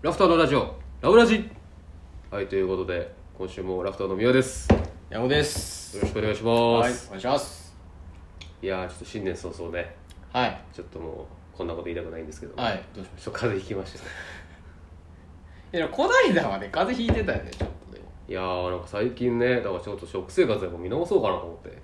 [0.00, 1.50] ラフターのラジオラブラジ。
[2.30, 4.70] はいということで今週もラフターの宮です。
[4.72, 4.78] よ
[5.10, 6.00] 山本です。
[6.00, 7.76] ろしくお願いしはいます、お願いします。
[8.62, 9.96] い、やーちょっと新年早々ね。
[10.32, 10.60] はい。
[10.72, 14.04] ちょっともうこんなこと言いたくないんですけど、はいどうしましちょっと風邪ひきました。
[14.04, 14.10] ね
[15.72, 16.68] たいやこないだはね。
[16.70, 18.04] 風邪ひいてたよねちょっとでも。
[18.28, 21.78] いやーなんか最近ねだからちょっと食生活でも見直そうかなと思って。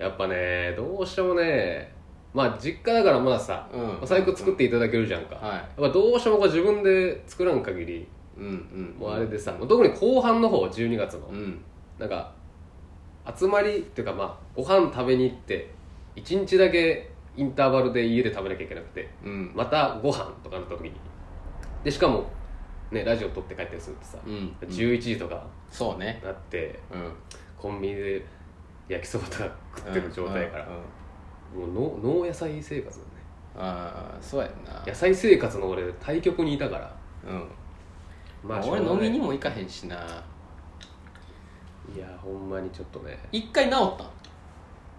[0.00, 1.94] あやっぱねどうしてもね
[2.32, 3.80] まあ実家だからまださ、うん。
[3.80, 5.54] まあ最悪作っていただけるじゃんか、はい。
[5.56, 8.96] やっぱどうしてもこう自分で作らん限りうんうん。
[8.98, 11.60] もうあれでさ、特に後半の方12月の、うん。
[11.98, 12.32] なんか
[13.36, 15.70] 集まりっていうかまあご飯食べに行って
[16.16, 19.52] 1日だけインターバルで家で食べなきゃいけなくてうん。
[19.54, 20.92] またご飯とかなった時に。
[21.84, 22.24] でしかも
[22.90, 24.56] ねラジオ撮って帰ったりするとさ、うん。
[24.60, 26.20] 11時とかそうね。
[26.24, 27.12] なってうん。
[27.58, 28.24] コンビニで
[28.88, 30.66] 焼きそばとか食ってる状態やから。
[30.66, 30.80] うん、うん
[31.54, 33.10] もう農農野菜生活だね。
[33.56, 34.84] ああそうやんな。
[34.86, 36.96] 野菜生活の俺対極にいたから。
[37.28, 37.48] うん。
[38.48, 39.96] まあ俺飲みにもも行かへんしな。
[41.94, 43.18] いやほんまにちょっとね。
[43.32, 44.04] 一回治った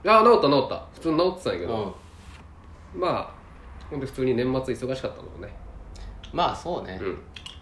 [0.10, 0.22] ん？
[0.22, 0.86] あ治った治った。
[0.94, 1.96] 普通に治ってたんやけど、
[2.94, 3.02] うん。
[3.02, 3.34] まあ
[3.90, 5.54] ほんで普通に年末忙しかったのもね。
[6.34, 7.00] まあそうね。
[7.02, 7.18] うん。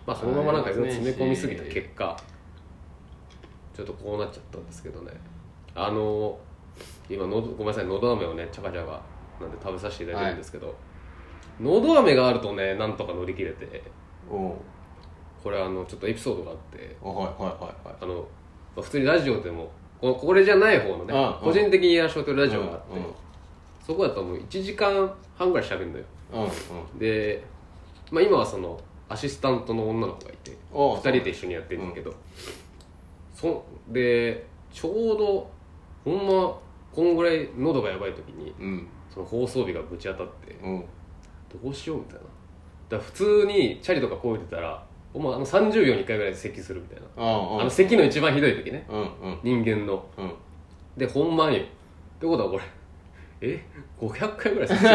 [0.08, 2.18] まあそのままなんか詰め込みすぎた結果。
[3.76, 5.12] ちょっとこうなっちゃったんですけどね。
[5.76, 6.38] あの
[7.10, 9.02] 今のどごめんなさいのど飴をねチャカチャカ
[9.42, 10.76] なんで食べさせていただいてるんですけど、
[11.60, 13.82] のど飴があるとねなんとか乗り切れて
[14.30, 14.54] おう。
[15.44, 17.96] これあのちょっとエピソードがあっておはいはいはいはい。
[18.02, 18.16] あの、
[18.76, 19.72] まあ普通にラジオでも
[20.02, 21.46] ここれじゃない方のね、うん。
[21.46, 23.14] 個人的にやらせてるラジオがあって、うんうん。
[23.86, 26.06] そこだともう1時間半ぐらい喋るのよ。
[26.34, 26.48] うんう
[26.96, 27.00] ん。
[27.00, 27.44] で、
[28.12, 30.98] まあ、今はそのアシスタントの女の子がいておう。
[30.98, 32.14] 2人で一緒にやってるんだけど、
[33.34, 35.50] そでちょうど
[36.04, 36.58] ほんま
[36.94, 38.88] こんぐらい喉がやばい時にうん。
[39.14, 40.86] その放送日がぶち当たってうん。
[41.62, 42.22] どうしようみたいな。
[42.90, 47.24] だ普通にチャリとかこいでたらほんまあの30秒に1回ぐらい咳するみたいな。
[47.24, 48.86] うんあの咳の一番ひどい時ね。
[48.90, 49.64] うんうん。
[49.64, 50.06] 人間の。
[50.18, 50.32] うん。
[50.98, 51.62] でほんまにっ
[52.20, 52.64] てことはこれ
[53.42, 53.66] え
[54.00, 54.90] ？500回ぐらい咳する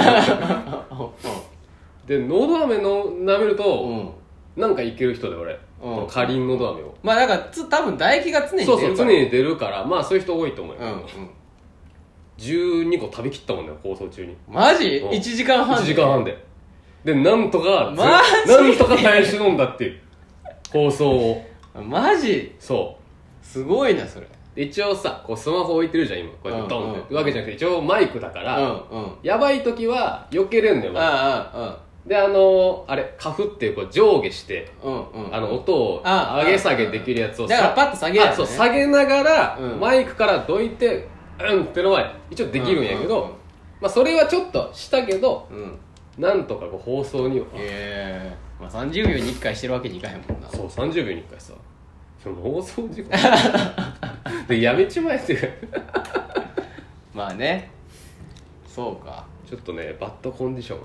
[2.06, 4.60] でのど飴の舐めると、うん。
[4.60, 5.58] なんかいける人で俺、
[6.06, 6.94] かりんのど飴を。
[7.02, 8.96] まあだからつ多分唾液が常に出そうるから。
[8.96, 9.84] そう常に出るから。
[9.84, 11.30] まあそういう人多いと思うよ、うんうん
[12.38, 14.36] 12個食べきったもんね放送中に。
[14.48, 14.96] マジ？
[14.96, 16.36] うん ?1 時間半1時間半で。
[17.04, 18.52] でなんとかぜマジ？
[18.52, 20.00] なんとか耐え忍んだっていう。
[20.72, 21.44] 放送を。
[21.74, 22.54] マジ？
[22.58, 22.98] そ
[23.42, 24.26] すごいなそれ。
[24.26, 26.30] うで一応さこうスマホ置いてるじゃん今。
[26.30, 27.06] こうやってドンって、うん。
[27.08, 29.12] うんわけじゃなくて一応マイクだかうんら、うん。
[29.22, 35.24] やばい時は避けれんのよ、まであのあれカフっていうこう上下してうんうん。
[35.26, 38.44] うんあの音をあ上げ下げできるやつをだからパッと下げるやつね。
[38.44, 39.80] あそう下げながら、うん。
[39.80, 41.08] マイクからどいて
[41.40, 43.36] うんってのは一応できるんやけど、うんうんうん。
[43.80, 45.78] まあ、それはちょっとしたけどうん。
[46.18, 47.46] なんとかこう放送には。
[47.54, 48.62] ええ。
[48.62, 50.48] まあ30秒に1回してるわけにいかへんもんな。
[50.48, 51.52] そう30秒に1回さ。
[52.22, 53.10] その放送事故
[54.48, 55.58] でやめちまえって
[57.12, 57.70] まあね。
[58.66, 59.26] そうか。
[59.48, 60.78] ちょっとねバッドコンディション。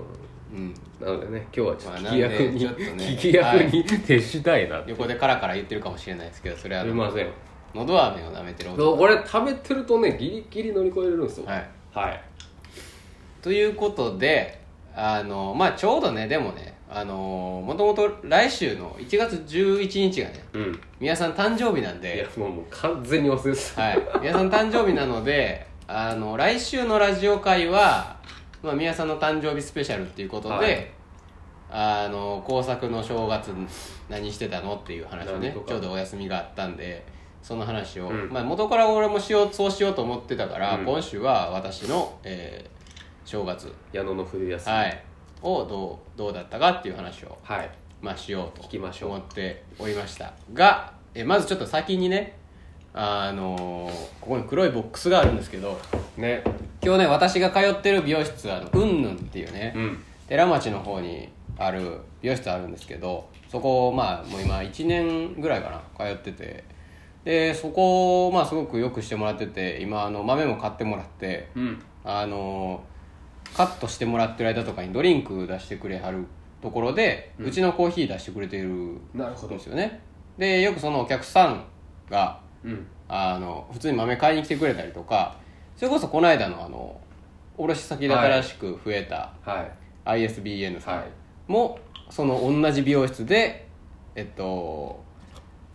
[0.52, 0.74] うん。
[1.00, 7.28] なのでね今日はちょっとまあ聞き役に、なんでちょっとね聞き役に徹したいなって、横でカラカラ言ってるかもしれないですけどそれはすいません
[7.74, 8.96] のど飴を舐めてる男。
[8.96, 11.46] これ食べてるとねギリギリ乗り越えれるんですよ。
[11.46, 11.68] はい。
[11.94, 12.22] はい。
[13.42, 14.60] ということで
[14.94, 20.80] あのまあちょうどねでもねあのもともと来週の1月11日がねうん。
[20.98, 23.82] 皆さん誕生日なんいでやもうもう完全に忘れてた。
[23.82, 28.16] はい、皆さん誕生日なのであの来週のラジオ会は、
[28.62, 30.90] まあ、宮さんの誕生日スペシャルっていうことで、はい。
[31.72, 33.52] あの工作の正月
[34.08, 35.68] 何してたのっていう話をねなんとか。
[35.68, 37.04] ちょうどお休みがあったんで
[37.42, 38.30] その話を、うん。
[38.30, 40.84] まあ、元から俺もしようそうしようと思ってたから、うん。
[40.84, 42.80] 今週は私の、えー
[43.24, 44.74] 正月、矢野の冬休み。
[44.74, 45.02] はい、
[45.42, 47.70] をどうどうだったかっていう話をはい。
[48.02, 49.10] まあ、しようと聞きましょう。
[49.10, 52.36] 思っておりましたがえまずちょっと先にね
[52.92, 55.78] あのーここに黒いボックスがあるんですけど
[56.16, 56.42] ね。
[56.82, 60.02] 今日ね私が通ってる美容室あのうんぬんっていうね、うん。
[60.26, 66.64] 寺町の方にある美容室あるんですけどそこまあもう今1年ぐらいかな通ってて
[67.24, 71.82] でそこをまあすごくよくしてもらってて今あの豆も買ってもらってうん。
[72.04, 72.82] あの
[73.54, 76.24] カットしてもらってる間とかにドリンク出してくれはる
[76.62, 80.00] ところで、うちのコーヒー出してくれてるなるほんですよね。
[80.38, 81.64] でよくそのお客さん
[82.08, 82.86] がうん。
[83.08, 85.36] あの普通に豆買いに来てくれたりとか
[85.76, 87.00] それこそこの間のあの
[87.58, 90.24] 卸先で新しく増えたはい。
[90.24, 91.06] ISBN さんはい。
[91.48, 91.78] も、
[92.08, 93.68] その同じ美容室で
[94.14, 95.02] えっと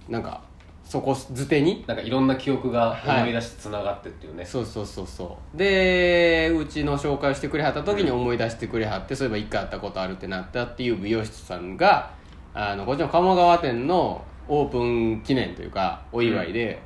[0.08, 0.45] なんか
[0.86, 3.22] そこづてになんかいろんな記憶がはい。
[3.24, 5.58] 思い出してつながってっていうね、そうそうそうそう。
[5.58, 12.12] でうちの紹介をしてくれはった時に思い出してくれはって、そういえば一回会ったことあるってなったっていう美容室さんが
[12.54, 16.82] あのこっちの鴨川店のオープン記念というかお祝いで、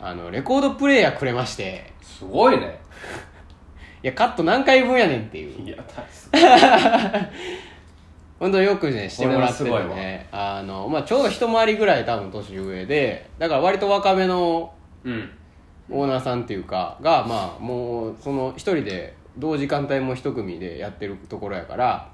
[0.00, 1.92] あのレコードプレーヤーくれまして。
[2.02, 2.78] すごいね。
[4.02, 5.66] いやカット何回分やねんっていう。
[5.66, 6.06] いや大
[8.38, 10.28] 本当よくねしてもらっててね。
[10.30, 14.72] あの、まあ、ちょうど一回りぐらい多分年上でだから割と若めの
[15.04, 15.30] うん。
[15.90, 22.10] オーナーさんっていうかがまあもうその一人で同時間帯も一組でやってるところやから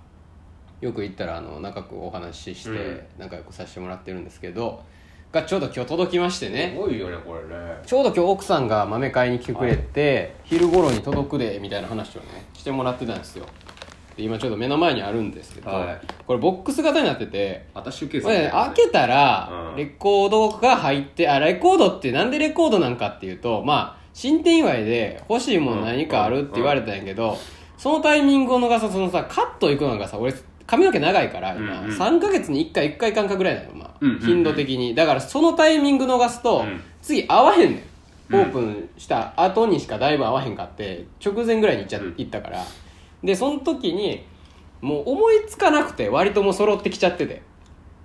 [0.81, 2.77] よく行ったらあの仲良くお話ししうん。
[2.77, 4.85] て仲良くさせてもらってるんですけど、
[5.33, 7.79] がちょうど今日届きましてすねごいよねこれね。
[7.85, 13.47] ちょうど今日奥さんが豆買いに来てくれて、昼頃に届くでみたいな話をねしてもらってたんですよ。
[13.47, 13.64] で
[14.17, 16.01] 今ちょっと目の前にあるんですけど、はい。
[16.27, 18.51] これボックス型になっててアタッシュケースね。
[18.53, 19.77] 開けたらうん。
[19.77, 27.37] レコードが入ってあレコードってなんでレコードなんかっていうとまあ新店祝いで欲しいもの何かあるって言われたんやけど
[27.77, 30.33] そのタイミングを逃すとそのさカット行くのがさ俺
[30.67, 31.97] 髪の毛長いから今、うんうん。
[31.97, 34.21] 3ヶ月に1回1回間隔ぐらいなのまあ、うんうんうん。
[34.21, 34.95] 頻度的に。
[34.95, 36.81] だからそのタイミング逃すと、うん。
[37.03, 37.85] 次合わへんね
[38.31, 38.35] ん。
[38.35, 38.41] うん。
[38.41, 42.15] オープンした後にしかだいぶ合わへんかって直前ぐらいに行っちゃ、うん。
[42.17, 42.65] 行ったから
[43.25, 44.25] でその時に
[44.81, 47.43] もう思いつかなくて割ともう揃ってきちゃってて。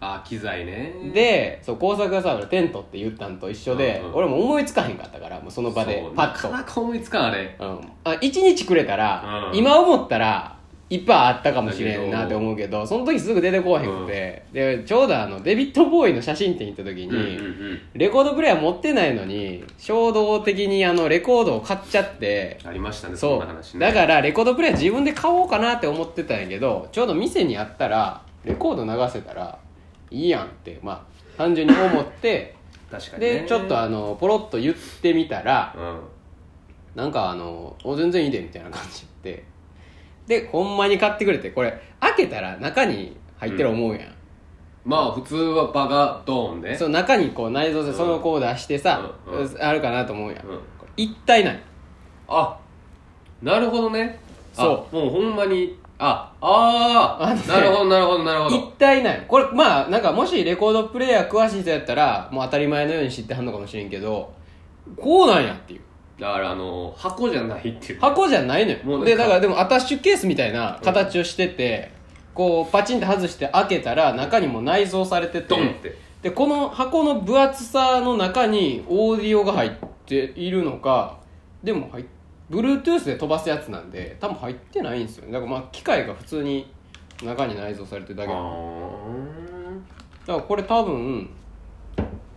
[0.02, 1.12] あ機材ね。
[1.14, 4.16] でそう工作がさ俺テントって言ったんと一緒で、うんうん。
[4.16, 6.48] 俺も思いつかへんかったからもうその場でパッと。
[6.48, 7.58] なかなか思いつかんあれ。
[7.60, 9.58] うん、あ1日くれたら、うん。
[9.58, 10.58] 今思ったら
[10.90, 17.24] いっぱいあったかもしれんなって思うけどその時すぐ出てこうへんくて、でちょうどあのデビッド・ボーイの写真展行った時に、うんうんう
[17.74, 17.82] ん。
[17.94, 23.80] レコードプレイヤー持ってないのに衝動的にあのレコードを買っちゃってありましたねそんな話ね。
[23.82, 29.60] だからレコードプレイヤー自分で買おうかなって思ってたんやけどちょうど店にあったらレコード流せたら
[30.10, 31.04] いいやんってまあ
[31.38, 32.56] 単純に思って
[32.90, 33.34] 確かにね。
[33.42, 36.00] でちょっとあのポロッと言ってみたらうん。
[36.96, 39.46] なんかあの「お全然いいで」みたいな感じで
[40.30, 44.06] でほんまに買ってくれてこれ開けたら中に入ってる思うや。
[44.06, 44.14] ん、
[44.86, 47.96] まあ普通はバがドーンねその中にこう内蔵でうん。
[47.96, 49.44] そのこう出してさ、うん。
[49.44, 50.42] うあるかなと思うや。
[50.44, 50.60] ん、うん
[50.96, 51.60] 一体ない。
[52.28, 52.60] あ
[53.42, 54.20] なるほどね。
[54.56, 54.96] あそう。
[54.96, 55.80] もうほんまに。
[55.98, 56.32] あ。
[56.42, 59.26] ああねなるほどなるほどなるほ一ど体ない。
[59.28, 64.32] これまあなんかもしレコードプレイヤー詳しい人やったらもう当たり前のように知ってはんのかもしれんけど
[64.96, 65.82] こうなんやっていう
[66.20, 68.00] だからあの箱じゃないっていう。
[68.00, 71.92] 箱じゃないのもよでだからでもアタッシュケースみたいな形をしてて、
[72.34, 75.98] こうパチンって外して開けたら中にも内蔵されててドンって。
[76.22, 79.72] でこの箱の分厚さの中にオーディオが入っ
[80.06, 81.18] ているのか
[81.64, 82.06] でも入っ
[82.50, 85.32] Bluetooth で飛ばすやつなんで多分入ってないんですよね。
[85.32, 86.70] だからまあ機械が普通に
[87.24, 88.42] 中に内蔵されてるだけだあ
[90.26, 91.30] からこれ多分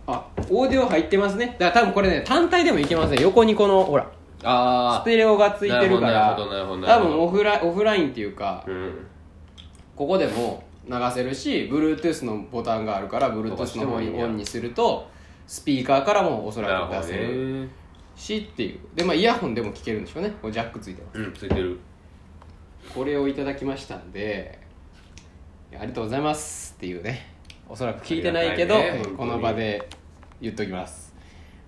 [0.07, 1.55] あオーディオ入ってますね。
[1.59, 3.21] だから多分これね単体でもいけません。
[3.21, 4.11] 横にこのほら
[4.43, 7.15] あステレオがついてるからなるほどなるほどな多るほど。
[7.17, 9.07] 分オフラインオフラインっていうかうん。
[9.95, 15.07] ここでも流せるし Bluetooth のボタンがあるから Bluetooth のもいいんやにオンにすると
[15.47, 17.69] スピーカーからもおそなるほどらく出せるね
[18.15, 18.79] しっていう。
[18.95, 20.33] でまあイヤホンでも聞けるんでしょうね。
[20.41, 21.19] これジャックついてます。
[21.19, 21.79] うんついてる。
[22.93, 24.59] これをいただきましたんで
[25.71, 27.32] ありがとうございますっていうね
[27.67, 29.89] おそらく聞いてないけどねこの場で
[30.41, 31.13] 言っときます。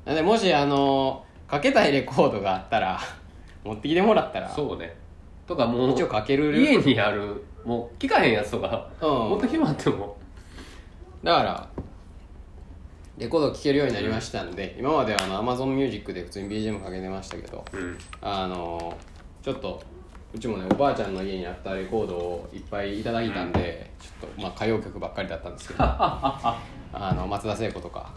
[0.05, 2.99] なのでもしあのかけたいレコードがあったら
[3.63, 4.95] 持ってきてもらったらそうね。
[5.47, 6.55] とかもう一応かける。
[6.59, 9.09] 家にあるもう聞かへんやつとかうん。
[9.29, 10.17] 持ってきてもらっても。
[11.23, 11.67] だから
[13.17, 17.97] レコード聴けるようになりましたんで、今まではあの Amazon Music で普通に BGM かけてましたけどうん。
[18.21, 18.97] あの
[19.41, 19.81] ちょっと
[20.35, 25.79] うちもねおばあちゃんの家にあったレコードをいっぱいいただいたんで、ちょっとまあ歌謡曲ばっかりだったんですけど。
[26.97, 28.11] あの松田聖子とか。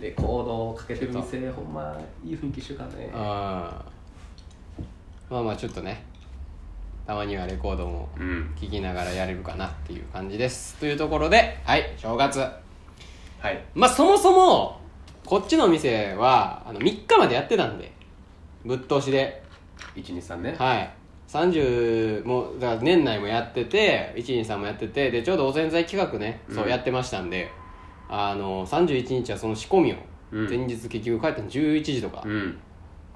[0.00, 3.10] レコードをかけてる店ほんまいい雰囲気一緒かね。
[3.12, 3.82] あ
[5.28, 6.04] まあまあちょっとね
[7.06, 8.54] たまにはレコードもうん。
[8.54, 10.76] 聴きながらやれるかなっていう感じです。
[10.76, 12.38] というところではい正月。
[12.38, 13.64] はい。
[13.74, 14.80] まあそもそも
[15.26, 17.90] こっちの店はあの3日までやってたんで
[18.64, 19.43] ぶっ通しで
[19.96, 20.54] 123ね。
[20.58, 20.90] はい。
[21.28, 27.50] 30もうだから年内もやってて123もやっててでちょうどおぜんざい企画ね、そううんやってましたんで
[28.08, 29.96] あの31日はその仕込みを、
[30.32, 30.48] うん。
[30.48, 32.58] 前日結局帰ったの11時とか、うん。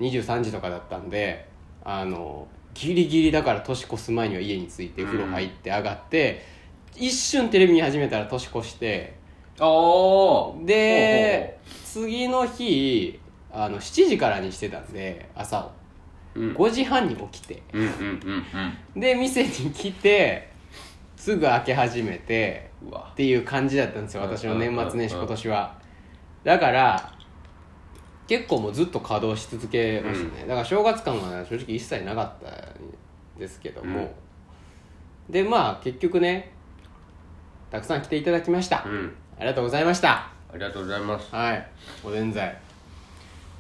[0.01, 1.49] 23時とかだったんで
[1.85, 5.09] あのギリギリだから年越す前には家に着いてうん。
[5.09, 6.45] 風呂入って上がって、
[6.97, 9.17] 一瞬テレビ見始めたら年越して
[9.61, 13.21] ああで次の日
[13.53, 15.73] あの7時からにしてたんで朝を
[16.39, 16.55] うん。
[16.55, 17.63] 5時半に起きて。
[17.73, 18.45] うんうんうん
[18.95, 19.01] うん。
[19.01, 20.51] で店に来て
[21.17, 23.09] すぐ開け始めてうわ。
[23.13, 25.79] っていう感じだったんですようん私の年末年始うん今年は。
[26.45, 27.13] だから
[28.29, 34.13] 結構もうずっと稼働し続けましたね、だから正月感は正直一切なかったんですけども、
[35.31, 36.53] でまあ結局ね
[37.71, 39.15] たくさん来ていただきました、うん。
[39.39, 40.31] ありがとうございました。
[40.51, 41.35] ありがとうございます。
[41.35, 41.67] はい。
[42.05, 42.68] おでんざい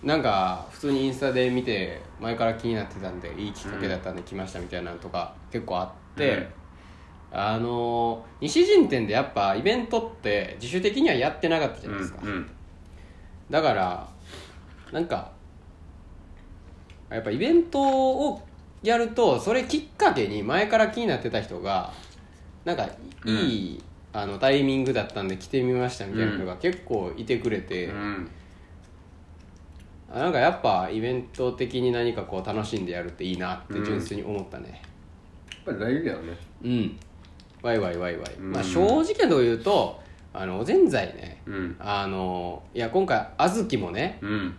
[0.02, 6.48] なんか普通にインスタで見て前から気になってたんでいいきっかけだったんで来ましたみたいなのとか結構あって、
[7.32, 12.50] あの西陣店でやっぱイベントって自主的にはやってなかったじゃないですか、うんうん。
[13.50, 14.08] だから
[14.92, 15.32] なんか
[17.10, 18.46] やっぱイベントを
[18.82, 21.92] やるとそれきっかけに前から気になってた人が
[22.64, 22.88] なんか
[23.24, 28.30] いい、あのタイミングだったんで来てみましたみたいな人が結構いてくれて、うん。
[28.30, 28.37] あ
[30.14, 34.82] なんかやっぱイベント的に何かこう楽しんでやるっていいなって純粋に思ったね。
[35.50, 36.36] やっぱり大事だよね。
[36.64, 36.98] うん、
[37.62, 38.52] ワイワイワイワイ、うん。
[38.52, 40.00] まあ正直なとこ言うと
[40.32, 41.42] あのおぜんざいね。
[41.46, 41.76] うん。
[41.78, 44.54] あのいや今回小豆もねうん。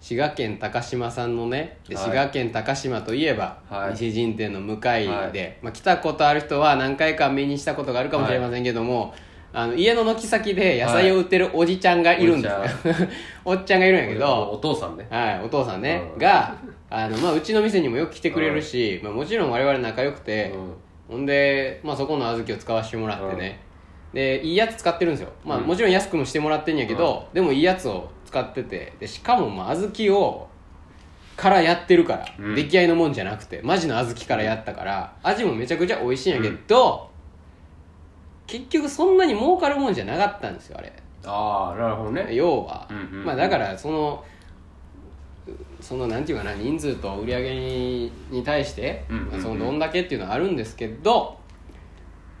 [0.00, 2.04] 滋賀県高島さんのねではい。
[2.04, 3.92] 滋賀県高島といえば、はい。
[3.92, 5.58] 西陣店の向かいで、はい。
[5.62, 9.14] まあ、来たことある人は何回か目にしたことがあるかもしれませんけども、
[9.54, 12.88] あの家の軒先で野菜を売ってるおじちゃんがいるんです。
[12.88, 12.94] よ、
[13.44, 14.50] おっちゃんがいるんやけど。
[14.50, 15.06] お父さんね。
[15.10, 16.18] はい、お父さんね、うん。
[16.18, 16.56] が
[16.88, 20.54] あの、まあ、うちの店にもよく来てくれるし、まあ、もちろん我々仲良くて、
[21.08, 23.60] ほんで、まあ、そこの小豆を使わせてもらってね、
[24.14, 25.64] でいいやつ使ってるんですよ、まあ、うん。
[25.64, 28.94] もちろん安くもしてもらってんやけど、でもいいやつを使ってて。
[28.98, 30.48] でしかもまあ小豆を
[31.36, 32.54] からやってるから、うん。
[32.54, 37.11] 出来合いのもんじゃなくてマジの小豆からやったから味もめちゃくちゃ美味しいんやけど、
[38.52, 40.92] 結局そんなに儲かるもんじゃなかったんですよあれ。
[41.24, 42.34] ああなるほどね。
[42.34, 44.22] 要は、うんうんまあだからその
[45.80, 49.30] そのなんていうかな人数と売り上げにに対して、うんうんうん。
[49.32, 51.38] まあそのどんだけっていうのはあるんですけど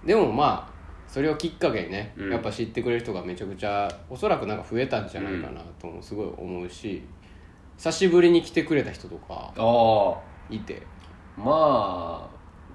[0.04, 0.72] でもまあ
[1.08, 2.30] それをきっかけにね、うん。
[2.30, 7.02] やっぱ知ってくれる人がめちゃくちゃおそらくなんか増えたんじゃないかなともすごい思うし
[7.78, 10.82] 久しぶりに来てくれた人とかああいて、
[11.38, 12.28] まあ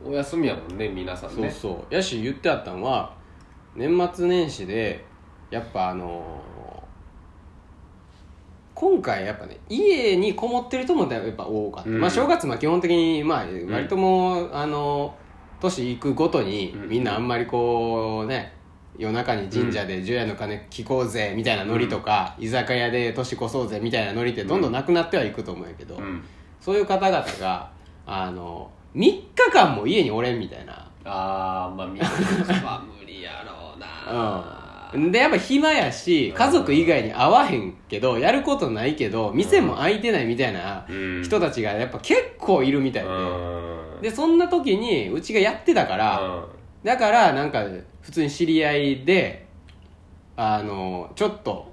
[0.04, 1.94] お休みやもんね皆さんそうねそう。
[1.94, 3.17] やし言ってあったのは
[3.78, 5.06] 年末年始で
[5.52, 6.44] やっぱあの
[8.74, 12.00] 今回やっぱね家にこもってる人もやっぱ多かった、うん。
[12.00, 15.16] まあ正月まあ基本的にまあ割ともう、あの
[15.60, 16.90] 年行くごとにうん。
[16.90, 18.54] みんなあんまりこうね
[18.98, 26.24] 夜中に神社で除夜の鐘聞こうぜみたいなノリとか、居酒屋で年越そうぜみたいなノリってどんどんなくなってはいくと思うんやけど、うん。
[26.60, 27.72] そういう方々が
[28.08, 30.74] あの3日間も家におれんみたいな。
[31.04, 32.97] ああまあみんなは無理やろ
[34.94, 41.24] うん、でやっぱ暇やし家族以外に会わへんけどやることないけど店も開いてないみたいなうん。
[41.24, 44.02] 人たちがやっぱ結構いるみたいで、うん。
[44.02, 46.46] でそんな時にうちがやってたから、
[46.84, 47.66] だからなんか
[48.02, 49.46] 普通に知り合いで
[50.36, 51.72] あのちょっと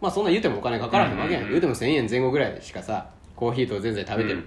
[0.00, 4.46] まあそんな言うてもお金かからへんわけやん、言うても1000円前後ぐらいでしかさコーヒーと全然食べてる、うん。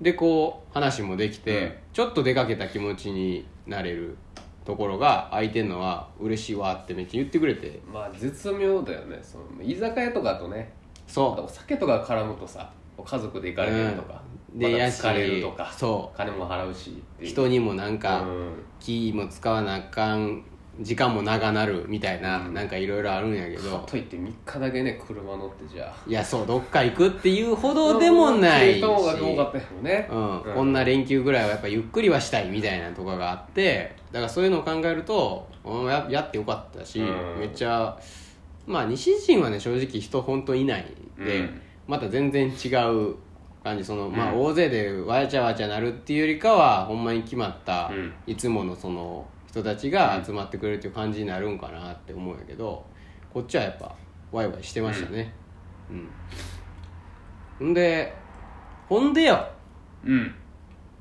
[0.00, 1.72] でこう話もできて、うん。
[1.92, 4.16] ちょっと出かけた気持ちになれる
[4.68, 7.80] ところが空いてんのは嬉しいわってめっちゃ言ってくれて。
[7.90, 9.18] まあ絶妙だよね。
[9.22, 10.70] その居酒屋とかだとね。
[11.06, 12.70] そお酒とか絡むとさ
[13.02, 14.22] 家族で行かれへんとか、また
[14.56, 18.62] うんでやし疲れるとかそ金も払うし人にもなんか、うん。
[18.78, 20.44] 気も使わなあかん
[20.80, 22.54] 時間も長なるみたいな、うん。
[22.54, 25.94] なんかいろいろあるんやけかどといって3日だけね車乗ってじゃあ。
[26.08, 30.08] いやそうどっか行くっていうほどでもないし、人が多かったよね。
[30.10, 30.42] うん。
[30.54, 37.40] こんな連休ぐらいはやっぱゆっくりはしたいみたいなところがあってだからそういうのを考えるとうんややってよかったし、うん。
[37.40, 37.98] めっちゃ
[38.66, 40.86] まあ西陣はね正直人本当いない
[41.20, 41.60] んで、うん。
[41.86, 43.16] また全然違う
[43.64, 43.84] 感じ。
[43.84, 44.40] その、まあうん。
[44.42, 48.12] 大勢でわちゃわちゃなるっていうよりかはほんまに決まった、うん。
[48.26, 52.84] いつものその人たちが集まってくれるっていう感じになるんかなって思うんやけど
[53.32, 53.94] こっちはやっぱ
[54.30, 55.34] ワイワイしてましたね。
[57.60, 57.74] うん、ん。
[57.74, 58.14] で
[58.88, 59.46] ほんでよ。
[60.04, 60.34] うん。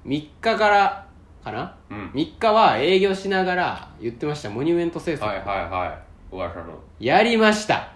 [0.06, 1.08] 3日から
[1.44, 2.12] かな、うん。
[2.14, 4.50] 3日は営業しながら言ってました。
[4.50, 5.98] モニュメント制作、はいはいは
[6.32, 6.36] い。
[6.36, 6.80] 噂の。
[7.00, 7.92] やりました。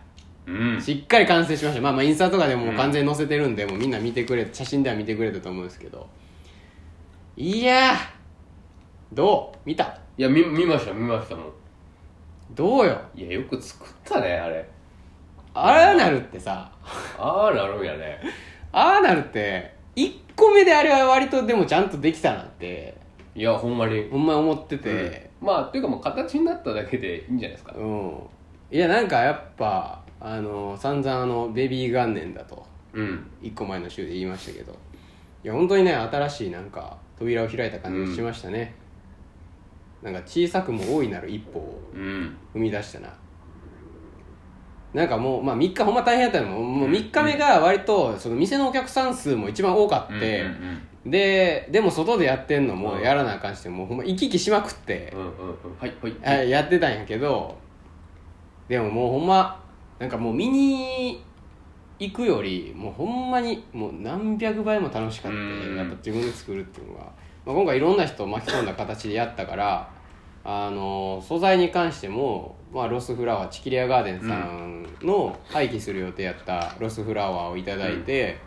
[0.45, 0.81] うん。
[0.81, 1.81] しっかり完成しました。
[1.81, 6.09] まあまあインスタとかでも完全に載せてるんで、もうみんな見てくれ写真では見てくれたと思うんですけど。
[7.37, 7.95] いやー
[9.13, 9.57] どう？
[9.65, 10.00] 見た？
[10.17, 11.45] いや見見ました見ましたもん。
[12.53, 12.99] どうよ？
[13.15, 14.67] いやよく作ったねあれ。
[15.53, 16.71] ああなるってさ。
[17.17, 18.19] ああなるんやね。
[18.71, 22.95] ああなるって1個目であれは割とでもちゃんとできたなって。
[23.35, 24.09] いやほんまに。
[24.09, 25.29] ほんま思ってて。
[25.41, 27.73] まあっていうかもう形になっただけでいいんじゃないですか。
[27.77, 28.17] うん、
[28.69, 32.65] いやなんかやっぱあの散々あのベビー元年だと。
[32.93, 33.31] うん。
[33.41, 34.73] 1個前の週で言いましたけど。
[35.43, 38.75] いや本当にね新しいなんか扉を開いた感じがしましたね、
[40.01, 42.37] なんか小さくも大いなる一歩をうん。
[42.55, 43.09] 踏み出したな。
[44.93, 46.63] なんかもう、まあ、3日ほんま大変だったのも。
[46.63, 55.11] もう3日目が割とその店のお客さん数も一番多かって、うんうんででも外でやってんのもやらなあかんしてもうほんま行き来しまくって。
[55.15, 55.33] う、んうんうん。
[55.79, 56.15] はいはい。
[56.23, 57.57] あやってたんやけど
[58.67, 59.63] でももうほんま
[59.97, 61.25] なんかもう見に
[61.97, 65.37] 行くよりもうほんまにもう何百倍も楽しかった。
[65.37, 65.75] うん。
[65.75, 67.11] やっぱ自分で作るっていうのが、
[67.45, 69.89] まあ、今回いろんな人を巻き込んだ形でやったから
[70.43, 78.39] あの素材に関しても、まあ、ロスフラワーチキリアガーデンさんの廃棄する予定やったロスフラワーをいただいて、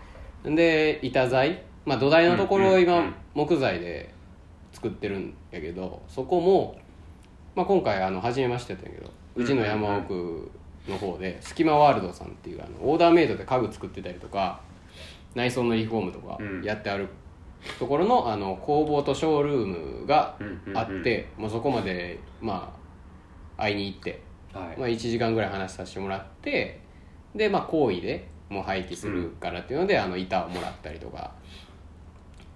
[0.44, 3.14] で板材、まあ、土台のところを今うんうんうん。
[3.34, 4.12] 木材で
[4.72, 6.78] 作ってるんやけどそこも、
[7.56, 10.50] まあ、今回あの初めましてやったんやけどうちの山奥
[10.88, 14.60] の方でスキマワールドさんっていうあのオーダーメイドで家具作ってたりとか
[15.34, 16.62] 内装のリフォームとかうん。
[16.62, 17.08] やってある
[17.78, 19.66] ところのあの工房とショールー
[20.02, 20.78] ムがうんうんうん。
[20.78, 22.74] あって、もうそこまでま
[23.56, 24.20] あ会いに行って、
[24.52, 24.78] はい。
[24.78, 26.80] まあ、1時間ぐらい話させてもらって
[27.34, 31.32] でまあ好意でもう廃棄するからっていうので、あの板をもらったりとか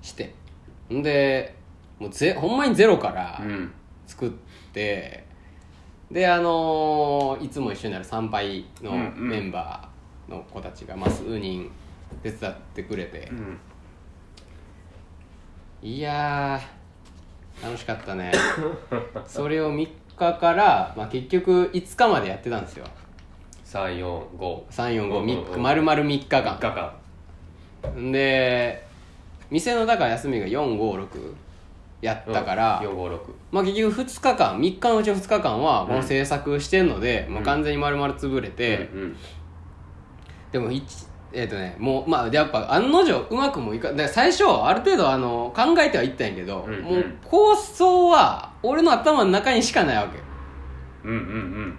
[0.02, 0.34] して。
[0.92, 1.54] んで
[1.98, 3.72] もうぜほんまにゼロからうん。
[4.06, 4.30] 作っ
[4.72, 5.26] て
[6.10, 9.28] であのーいつも一緒になる参拝のうんうん。
[9.28, 11.70] メンバーの子たちが、まあ、数人
[12.22, 13.58] 手伝ってくれてう、ん
[15.82, 18.32] いやー楽しかったね。
[19.26, 22.86] それを3日から、まあ、結局5日までやってたんですよ。
[23.64, 26.42] 345 345日丸々3日間。
[26.42, 26.92] 3日
[27.82, 28.12] 間。
[28.12, 28.86] で
[29.50, 31.34] 店のだから休みが456
[32.00, 33.20] やったから、456
[33.50, 39.16] まあ、結局2日間3日のうち2日間はこの制作してんので、もう完全に丸々潰れて、うん。
[40.52, 46.82] でも一えっ、とねもうまあやっぱ案の定うまくもいかで最初ある程度あの考えてはいったんやけど、うんうん。
[46.82, 50.18] もう構想は俺の頭の中にしかないわけ。
[51.04, 51.78] うんうん。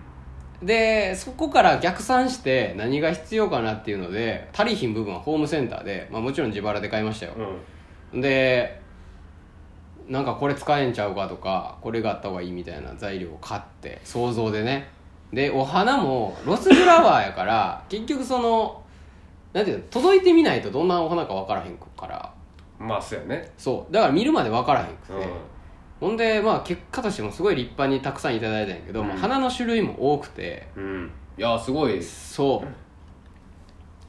[0.65, 7.33] でそこから逆算して何が必要かなっていうので足りひん部分はホームセンターで、まあ、もちろん自腹で買いましたよ。
[8.13, 8.21] う、ん。
[8.21, 8.79] で
[10.07, 14.89] なんかこれ使えんちゃうかとかこれがあった方がいいみたいな材料を買って想像でね。
[15.31, 18.83] でお花もロスフラワーやから結局その
[19.53, 22.33] なんていうの届いてみないとどんなお花か分からへんから。
[22.77, 23.51] まあそうやね。
[23.57, 23.93] そう。
[23.93, 25.23] だから見るまで分からへんくて、うん。
[25.99, 29.07] ほんでまあ結果としてもすごい立派にたくさんいただいたんやけど、うん。
[29.07, 30.67] まあ花の種類も多くて。
[30.75, 31.11] うん。
[31.37, 32.01] いやすごい。
[32.03, 32.67] そう。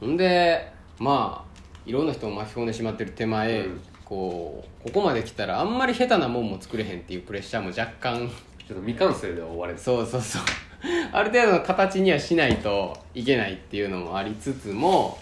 [0.04, 3.80] ほんでまあいろんな人を巻き込んでしまってる手前、うん。
[4.04, 8.30] こうここまで来たらあんまり下手なもんも作れへんっていうプレッシャーも若干。
[8.66, 10.42] ちょっと未完成で終われてそうそうそう。
[11.12, 15.18] ある程度の形にはしないといけないっていうのもありつつも、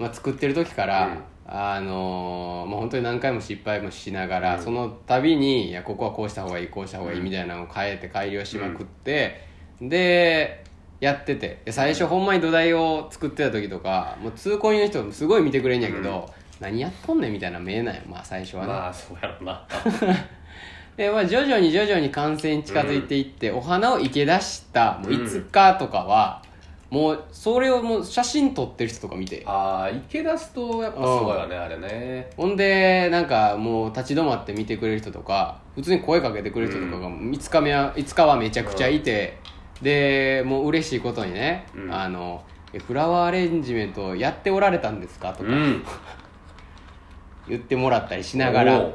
[0.00, 1.22] まあ、作ってる時から、うん。
[1.52, 4.62] あのーもう本当に何回も失敗もしながら、うん。
[4.62, 7.24] その度にいやここはこうした方がいいこうした方がいいうん。
[7.24, 9.46] みたいなのを変えて改良しまくって、
[9.80, 10.64] で
[11.00, 19.66] やっててで最初ほんまに土台を作ってた時とかもう通行人の人もすごい見てくれんやけど、何やっとんねんみたいな目なんよまあ最初はね、まあそうやろな。
[20.96, 26.42] で、まあ、徐々に徐々に完成に近づいていって、お花を生け出したもう5日とかは、
[26.90, 29.44] もうそれをもう写真撮ってる人とか見て。
[29.46, 32.28] ああ池出すとやっぱすごいわねあれね。
[32.36, 39.38] ほんでなんかもう立ち止まって見てくれる人とか普通に声かけてくれる人とかが5日目は5日はめちゃくちゃいて、
[39.80, 41.94] でもう嬉しいことにね、うん。
[41.94, 45.32] あのえフラワーアレンジメントやっておられたんですか？
[45.32, 45.84] とかうん。
[47.48, 48.90] 言ってもらったりしながら、は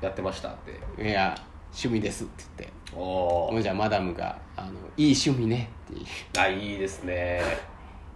[0.00, 0.54] やってましたっ
[0.96, 1.02] て。
[1.02, 1.34] いいや
[1.72, 6.06] 趣味ですって言っておおもうじゃあマダムがあの「いい趣味ね」っていう。
[6.38, 7.40] あいいですね。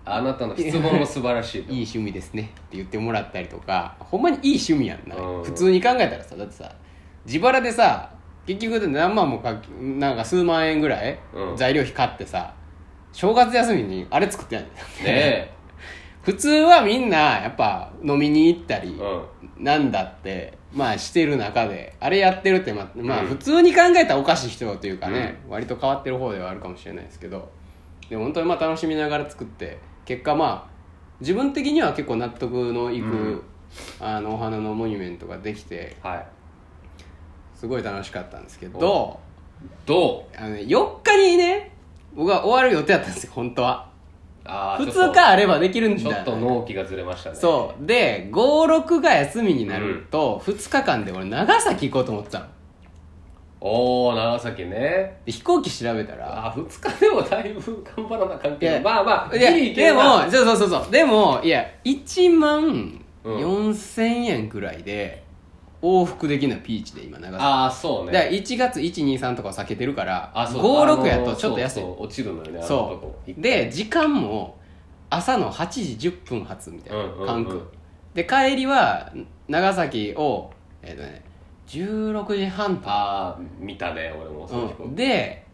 [0.04, 5.44] あなたの質問も素晴らしい いい趣味ですねって言ってもらったりとかほんまにいい趣味やんな、うん。
[5.44, 6.72] 普通に考えたらさだってさ
[7.26, 8.10] 自腹でさ
[8.46, 11.56] 結局何万もかなんか数万円ぐらい、うん。
[11.56, 12.54] 材料費買ってさ
[13.12, 14.64] 正月休みにあれ作ってやん。
[14.64, 14.70] ね
[15.02, 15.50] んね
[16.22, 19.64] 普通はみんなやっぱ飲みに行ったり、うん。
[19.64, 23.28] なんだってまあしてる中であれやってるってままあうん。
[23.28, 27.50] 普通に考えたらおかしい人というかね、割と変わってる方ではあるかもしれないですけど
[28.08, 30.78] でも本当にまあ楽しみながら作って結果まあ
[31.20, 33.42] 自分的には結構納得のいく、うん。
[34.00, 36.26] あのお花のモニュメントができてはい。
[37.54, 39.20] すごい楽しかったんですけど
[39.84, 40.36] どう？
[40.36, 41.72] あの、ね、4日にね
[42.14, 43.87] 僕は終わる予定だったんですよ本当は
[44.44, 47.36] あー普通かあればできるんだちょっと納期がずれましたね。
[47.36, 47.86] そう。
[47.86, 52.46] で56が休みになると、2日間で俺長崎行こうと思ってたの。
[53.60, 55.20] おお長崎ね。
[55.26, 58.54] で飛行機調べたらあ2日でもだいぶ頑張らなあかんい。
[58.54, 60.90] やけどまあまあいやいけでもそうそうそうそう。
[60.92, 63.36] でもいや1万うん。
[63.36, 65.24] 4000円くらいで
[65.80, 67.44] 往復できるのはピーチで今長崎。
[67.44, 68.12] ああそうね。
[68.12, 71.82] だから1月123とかは避けてるからあそう56やとちょっと安い。
[71.82, 73.18] 落ちるのよねそこ。
[73.26, 74.58] うで時間も
[75.10, 77.26] 朝の8時10分発みたいな、うんうんうん。
[77.26, 77.60] 関空。
[78.14, 79.12] で帰りは
[79.48, 80.50] 長崎を
[80.82, 81.22] えっ、とね
[81.68, 85.44] 16時半とああ見たね俺もうで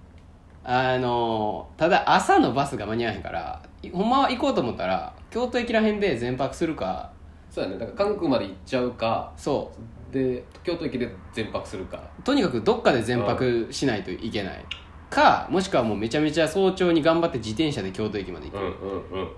[0.62, 7.10] あのただ朝のバスが間に合わへんからいほんまは行こうと思ったら京都駅らへんで全泊するか
[7.54, 7.78] そうやね。
[7.78, 9.70] だから関空まで行っちゃうかそ
[10.10, 12.02] で京都駅で全泊するか。
[12.18, 14.64] うとにかくどっかで全泊しないといけない。
[15.08, 19.28] かもしくはもうめちゃめちゃ早朝に頑張って自転車で京都駅まで行うんくうんうん。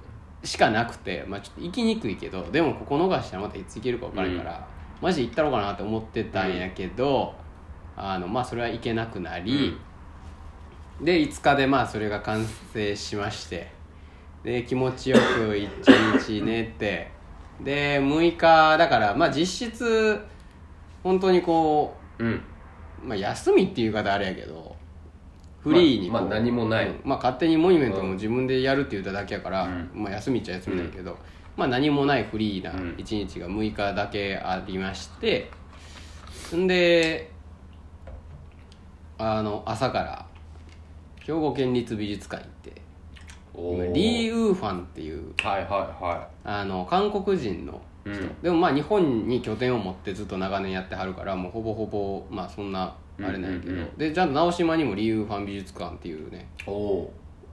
[0.42, 4.66] しかなくて、まあ、ちょっと行きにくいけどでもここ逃したらまたいつ行けるか分からんから、
[5.02, 7.35] マジで行ったろうかなって思ってたんやけど、
[7.96, 9.76] あのまあそれは行けなくなり、
[11.02, 13.70] で5日でまあそれが完成しまして
[14.42, 17.15] で気持ちよく1日寝て
[17.60, 20.20] で6日だからまあ実質
[21.02, 22.32] 本当にこうん。
[22.32, 22.40] う、
[23.04, 24.76] まあ、休みっていう言い方あれやけど
[25.60, 26.88] フリーにこう、まあまあ何もない。
[26.88, 27.00] うん。
[27.04, 29.90] まあ、勝手にモニュメントも自分でやるって言っただけやから、うん。
[29.94, 31.18] まあ、休みっちゃ休みだけど、
[31.56, 32.94] まあ、何もないフリーなうん。
[32.96, 35.50] 1日が6日だけありまして
[36.54, 37.30] んで
[39.18, 40.26] あの朝から
[41.20, 42.52] 兵庫県立美術館行っ
[43.56, 48.42] リー・ウーファンっていうはいはいはあの韓国人のいうん。
[48.42, 53.96] でもまあ日本に拠点を持ってずっと長年やってはるからもうほぼほぼまあそんなあれなんやけど、うんうんうん。
[53.98, 57.10] でちゃんと直島にもリー・ウーファン美術館っていうねお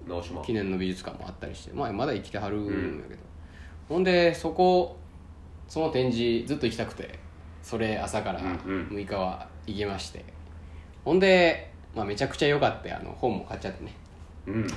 [0.07, 0.41] 直島。
[0.41, 3.21] 記念の美術館もあったりして、まあ、まだ生きてはるんやけど、
[3.87, 4.97] ほんでそこ
[5.69, 7.17] その展示ずっと行きたくて
[7.61, 8.97] それ朝からうんうん。
[8.97, 10.25] 6日は行きまして、
[11.05, 13.93] ほんで、まあ、めちゃくちゃ良かったあの本も買っちゃってね。
[14.47, 14.67] うん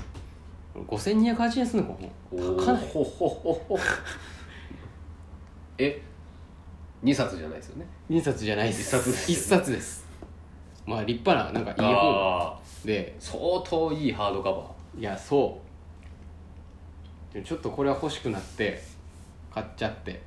[0.84, 2.76] 5280円すんのこのおない。
[2.88, 3.78] ほほほほ
[5.78, 6.02] え
[7.02, 7.86] 二冊じゃないですよね。
[8.10, 8.82] 2冊じゃないです。
[8.82, 10.06] 一冊です一冊です。
[10.86, 13.16] まあ立派ななんかいい本で。
[13.18, 15.60] 相当いいハードカバいやそ
[17.32, 17.34] う。
[17.34, 18.82] でちょっとこれは欲しくなって
[19.52, 20.22] 買っちゃって。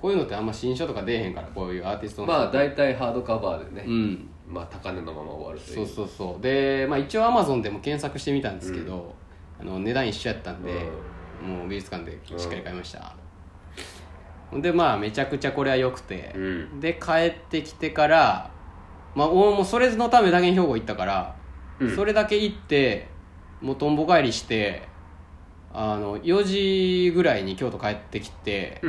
[0.00, 4.28] こういうのってあんま新書とか出えへんからこういうアーティストのーまあ大体ハードカバーでね、うん。
[4.48, 6.42] まあ高値のまま終わるといそうそうそう。
[6.42, 9.14] で、まあ、一応アマゾンでも検索してみたんですけど、
[9.62, 10.72] あの値段一緒やったんで、
[11.40, 13.14] もう美術館でしっかり買いました、
[14.50, 16.80] ほんでまあめちゃくちゃこれは良くて、うん。
[16.80, 18.50] で帰ってきてから
[19.14, 21.36] まあ俺もそれのためだけに兵庫行ったから、
[21.78, 21.96] うん。
[21.96, 23.08] それだけ行って
[23.60, 24.82] もうとんぼ帰りして
[25.72, 28.82] あの4時ぐらいに京都帰ってきて、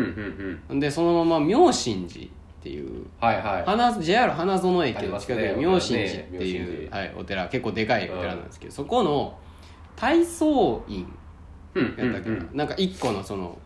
[0.70, 2.30] でそのまま妙心寺っ
[2.62, 3.64] ていうはいはい。
[3.66, 9.38] 花 JR 花園駅の近くに妙心寺っていう、妙心寺はい、お寺結構でかいお寺なんですけど、そこの
[9.96, 11.08] 体操院
[11.76, 13.58] うんやったっけな、なんか一個のその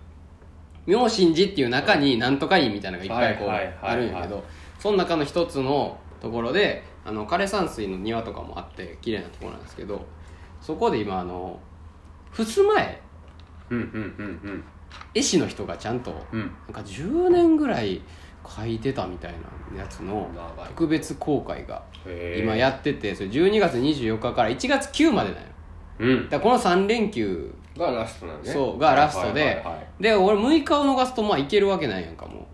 [0.85, 4.43] 妙心寺っていう中になんとか院みたいなのがいっぱいこうあるんやけど
[4.79, 10.05] その中の一つのところであの枯山水の庭とかもあって綺麗なところなんですけど
[10.61, 11.59] そこで今あの
[12.31, 13.01] 襖絵。
[13.69, 14.63] うんうんうん
[15.13, 16.39] 絵師の人がちゃんとうん。
[16.39, 18.01] うんなんか10年ぐらい
[18.47, 19.33] 描いてたみたい
[19.75, 20.29] なやつの
[20.69, 21.83] 特別公開が
[22.37, 25.47] 今やっててそれ12月24日から1月9までだよ
[25.99, 26.29] うん。
[26.29, 28.51] だからこの3連休がラストなんね。
[28.51, 32.47] そうがラストで、はいはいはいで俺6日を逃すとまあいけるわけないやんかも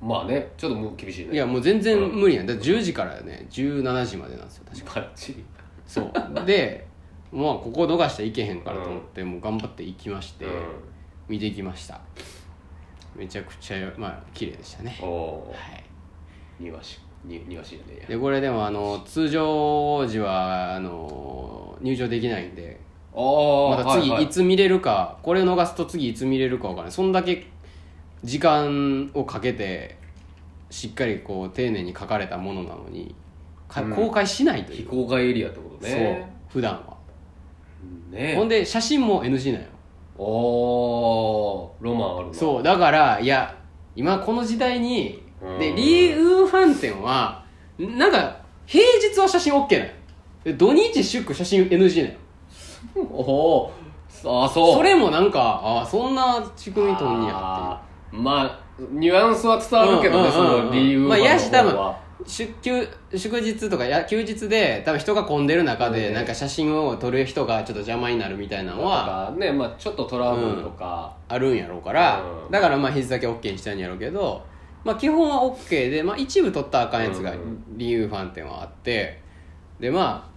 [0.00, 1.30] まあねちょっともう厳しいね。
[1.30, 2.46] ういやもう全然無理やん。
[2.46, 3.46] だって10時からね。
[3.50, 5.00] 17時までなんですよ確か。
[5.00, 5.44] バッチリ。
[5.86, 6.12] そう。
[6.44, 6.86] で
[7.32, 10.52] まあここ逃したらいけへんからと思って、もう頑張って行きまして、うん。
[11.28, 12.00] 見てきました。
[13.14, 14.98] めちゃくちゃまあ綺麗でしたね。
[15.00, 15.84] おおはい。
[16.60, 17.84] 庭師に庭師じゃね。
[17.98, 22.80] えやでこれでもあの通常時はあの入場できないんで
[23.14, 24.28] ああまた次はいい。
[24.28, 26.92] つ見れるかこれを逃すと次いつ見れるかわからない。
[26.92, 27.46] そんだけ
[28.24, 29.96] 時間をかけて
[30.70, 33.14] しっかりこう丁寧に書かれたものなのに
[33.68, 33.92] かうん。
[33.92, 35.98] 公開しないという、非公開エリアってことそう。
[35.98, 36.96] ね普段は、
[38.10, 39.68] ねほんで写真も NG なんよ。
[40.18, 42.34] おおロマンあるな。
[42.34, 42.62] そう。
[42.62, 43.56] だからいや
[43.96, 45.21] 今この時代にうん
[45.58, 47.44] でリー・ウーファン店は
[47.78, 49.92] なんか平日は写真 OK なんよ。
[50.44, 52.18] で土日祝写真 NG なんよ。
[53.10, 53.70] お
[54.24, 54.76] おあそう。
[54.76, 58.22] それもなんかああそんな仕組みとんやっていう。
[58.22, 66.14] まあニュアンスは伝わるけどね、その理由まあやし多分は出休祝日とかや休日で多分人が混んでる中でうん。
[66.14, 72.22] なんか写真を撮る人がちょっと邪魔になるみたいなのはねまあちょっとトラブルとか、あるんやろうから。
[72.46, 72.50] うん。
[72.50, 74.44] だからまあ日付だけ OK にしたんやろうけど
[74.84, 79.20] まあ基本は OK でまあ一部撮ったらあかんやつがうん理由ファン店はあって
[79.80, 80.32] でまあ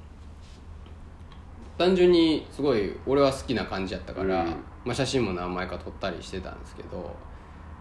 [1.78, 4.56] 単純にすごい俺は好きな感じやったから、うん。
[4.86, 7.16] まあ、写真も何枚か撮ったりしてたんですけど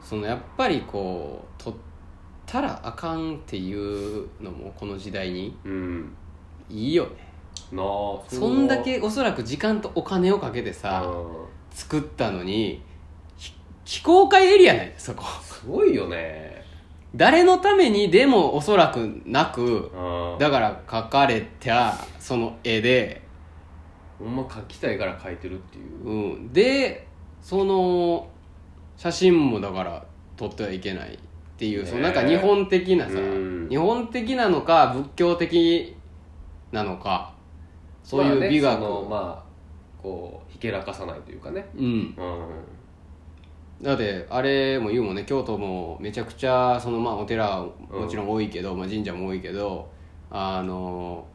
[0.02, 1.74] そのやっぱりこう撮っ
[2.46, 6.16] たらあかんっていうのもこの時代にうん。
[6.70, 7.10] いいよね。
[7.72, 7.86] なあ
[8.28, 12.82] そんだけおそらく時間とお金をかけてさう作ったのに
[13.36, 13.52] ひ
[13.84, 15.24] 非公開エリアなんですそこ。
[15.42, 16.43] すごいよね
[17.14, 19.90] 誰のためにでもおそらくなく。
[19.94, 20.38] うん。
[20.38, 23.22] だから描かれたその絵で、
[24.18, 26.08] ほんま描きたいから描いてるっていう。
[26.08, 27.06] うん、で
[27.40, 28.28] その
[28.96, 30.04] 写真もだから
[30.36, 31.18] 撮ってはいけないっ
[31.56, 31.90] ていう、ねえ。
[31.90, 33.68] そのなんか日本的なさ、うん。
[33.68, 35.96] 日本的なのか仏教的
[36.72, 37.34] なのか
[38.02, 41.64] そういう美学、まあねまあこうひけらかさないというかね。
[41.76, 41.84] うん。
[41.84, 42.14] うん
[43.84, 45.24] だってあれも言うもんね。
[45.26, 49.90] 京都もめちゃくちゃそのまあお寺はもちろん多いけど、まあ、神社も多いけど
[50.30, 51.26] あの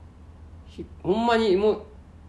[0.66, 1.82] ひほんまにもう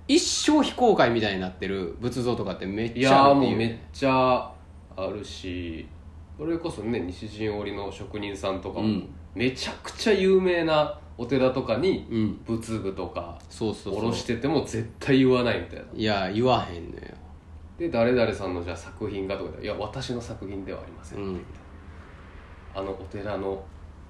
[0.07, 3.51] 一生非公開みたいになってる仏像とかってめっいやちゃあるっていう。
[3.51, 4.53] ーもうめっちゃ
[4.97, 5.89] あるし
[6.37, 9.09] それこそね西陣織の職人さんとかも、うん。
[9.35, 12.41] めちゃくちゃ有名なお寺とかにうん。
[12.45, 14.03] 仏具とかそうそうそう。
[14.03, 15.85] 下ろしてても絶対言わないみたいな。
[15.95, 17.03] いや言わへんのよ
[17.81, 21.41] で誰々さんのじゃあ作品がとかでいや私の作品ではありません、うん。
[22.75, 23.65] あのお寺の。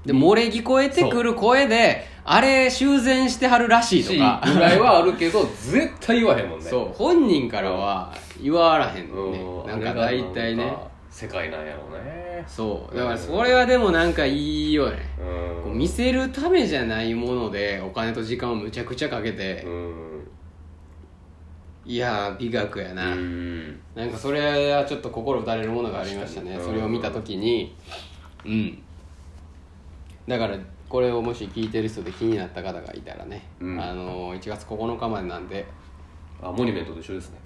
[0.04, 4.42] で漏れ聞こえてくる声であれ修繕してはるらしいとしか。
[4.44, 4.80] ぐらい。
[4.80, 6.64] はあるけど絶対言わへんもんね。
[6.68, 6.92] そう。
[6.92, 9.32] 本人からは言わらへんのうん。
[9.32, 10.76] ねなんか大体ね。
[11.08, 12.44] 世界なんやろうね。
[12.48, 12.96] そう。
[12.96, 14.98] だからそれはでもなんかいいよね。
[15.64, 15.78] うん。
[15.78, 20.09] 見せるためじゃないものでお金と時間をむちゃくちゃかけてうん
[21.84, 23.80] いやー美学やな、うん。
[23.94, 27.74] なんかそれはちょっと心打たれるものがありましたねそれを見た時に。
[28.44, 28.82] うん。
[30.28, 33.80] だからこれをもし聞いてる人で気になった方がいたらね、うん。
[33.80, 35.66] あの1月9日までなんで。
[36.42, 37.38] あモニュメントと一緒ですね。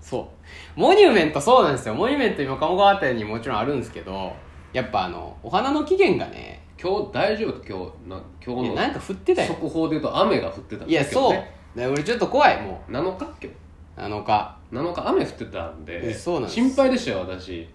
[0.00, 0.30] そ
[0.76, 0.80] う。
[0.80, 1.94] モニュメントそうなんですよ。
[1.94, 4.32] モニュメント今鴨川店にもちろんあるんですけど
[4.72, 7.52] やっぱあのお花の期限がね今日大丈夫？
[7.66, 9.48] 今日な今日のいやなんか降ってたよ。
[9.48, 13.24] 速報で言うと雨が降ってたんいやそうですけどねで俺ちょっと怖いも7日？
[13.24, 13.46] 今日。
[13.46, 13.50] う
[13.98, 14.56] 7日。
[14.72, 15.08] 7日？
[15.08, 16.54] 雨降ってたんでえそうなんです。
[16.54, 17.68] 心配でしたよ私。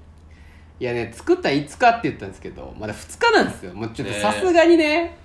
[0.80, 3.74] いやね作った5日って言ったんですけどまだ2日なんですよ。
[3.74, 5.16] もうちょっとねさすがにね。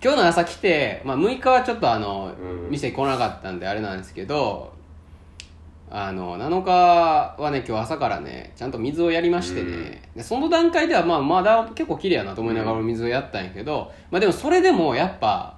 [0.00, 2.70] 今日の朝来て、まあ、6日はちょっとあの、うん。
[2.70, 4.72] 店来なかったんであれなんですけど
[5.90, 6.70] あの7日
[7.42, 15.56] はね今日朝からねちゃんと水をやりましてね、でその段階ではまあまだ結構綺麗やなと思いながら水をやったんやけど、まあでもそれでもやっぱ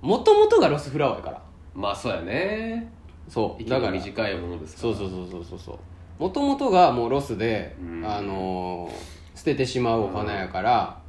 [0.00, 1.41] もともとがロスフラワーやから
[1.74, 2.90] まあそうやね。
[3.26, 3.92] 息がそうだから。
[3.92, 4.94] 短いものですから。
[4.94, 6.22] そうそうそうそうそうそう。
[6.22, 8.04] もともとがもうロスで、うん。
[8.06, 11.00] あのー捨ててしまうお花やから、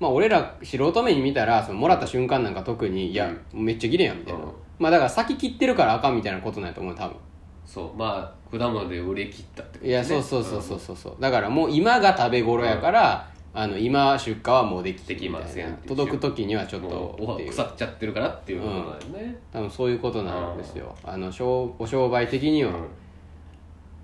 [0.00, 4.52] まあ俺ら素人目に見たらそのもらった瞬間なんか特にいや、めっちゃ綺麗やんみたいな、うん。
[4.78, 7.16] まあだから先切ってるからあかんみたいなことなんやと思う多分。
[7.64, 7.96] そう。
[7.96, 11.16] まあ果物で売れ切ったってこといやそうそうそうそうそうそう。
[11.20, 20.92] だからもう今が食べ頃やから、あの今出荷はもうできできません届く時にはちょっもと腐っちゃってるからっていうことなんだよね、多分そういうことなんですよ。
[21.04, 22.72] あの商お商売的には、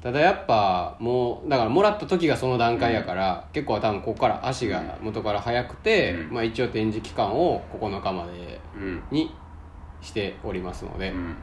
[0.00, 6.34] ただやっぱもうだからもらった時がその段階やから、結構多分ここから足が元から早くて、うん。
[6.34, 9.02] まあ、一応展示期間を9日までうん。
[9.10, 9.34] に
[10.00, 11.36] しておりますので、うん。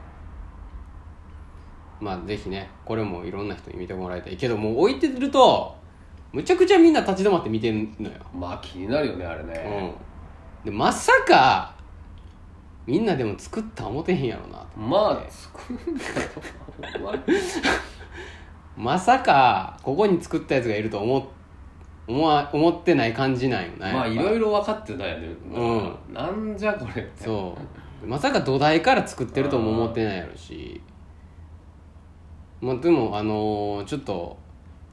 [2.00, 4.36] まあぜひねこれもいろんな人に見てもらいたい。
[4.36, 5.77] けどもう置いてると
[6.32, 9.48] むちゃくちゃみんな立ち止まって見てんのよ、まあ気になるよねあれうん。
[9.48, 9.94] ね、
[10.64, 11.74] でまさか
[12.86, 16.40] みんなでも作った思てへんやろなとまあ作るんだと
[16.98, 17.20] 思う
[18.76, 21.22] まさかここに作ったやつがいると思っ
[22.08, 27.02] 思わ思ってない感じなんよねまあいろいろろ分かってないよね、うなんじゃこれ。
[27.02, 27.56] ってそ
[28.02, 28.06] う。
[28.06, 30.80] まさか土台から作ってるとも思ってないやろし。
[32.60, 34.38] まあでもあのーちょっと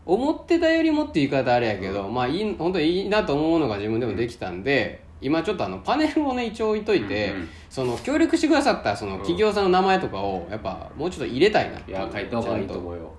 [0.05, 7.49] 思ってたよりもって言い方あれやけど、まあいい本当にいいなと思うものが自分でもできたんで、今ちょっとあのパネルをね一応置いといて、うんうん。
[7.69, 13.11] その協力してくださったその企業さんの名前とかをやっぱもうちょっと入れたいなっていや書いた方がいいと思うよ。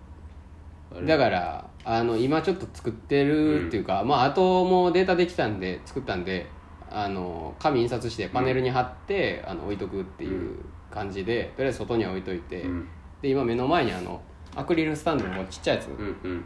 [1.05, 6.47] だからあの今ちょっと作ってるっていうか、まああともうデータできたんで作ったんで
[6.91, 12.89] あの紙印刷してパネルに貼って、あの置いとくっていう感じでとりあえず外には置いといて、うん。
[13.21, 14.23] で今目の前にあの
[14.55, 16.45] アクリルスタンドのちっちゃいやつ、うんうん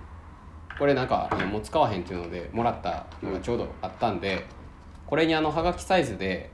[0.80, 4.46] これなんかあのもう使わへんっていうのでもらったのがちょうどあったんで、
[5.06, 6.50] これにあのはがきサイズで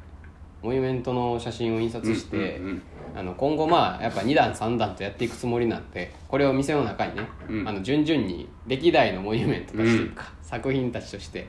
[0.63, 2.83] モニュメントの写真を印刷して、うんうん
[3.15, 7.69] あの今後まあやっぱ2段3段とやっていくつもりなんでこれを店の中にね、うん。
[7.69, 11.47] あの順々に歴代のモニュメントとしてうか、作品たちとして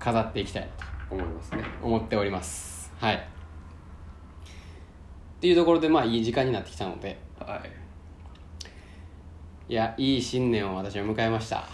[0.00, 0.68] 飾っていきたいな
[1.08, 1.62] と思いますね。
[1.80, 2.92] 思っております。
[2.98, 3.14] はい。
[3.14, 3.20] っ
[5.40, 7.16] ていうところでまあいい時間になってきたので。
[7.38, 7.70] はい。
[9.72, 11.64] いやいい新年を私は迎えました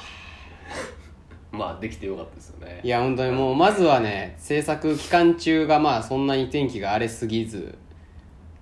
[1.52, 2.80] まあできてよかったですよね。
[2.82, 7.76] いや本当にもうまずはね制作期間中がまあそんなに天気が荒れすぎず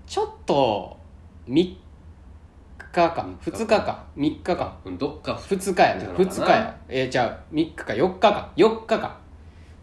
[0.06, 0.96] ちょっと
[1.48, 1.76] 3日
[2.92, 4.76] か2日か3日か。
[4.84, 6.30] うんどっか2日やねなのかな。
[6.30, 8.52] 2日やえー、じゃあ3日か4日か。
[8.56, 9.18] 4日か。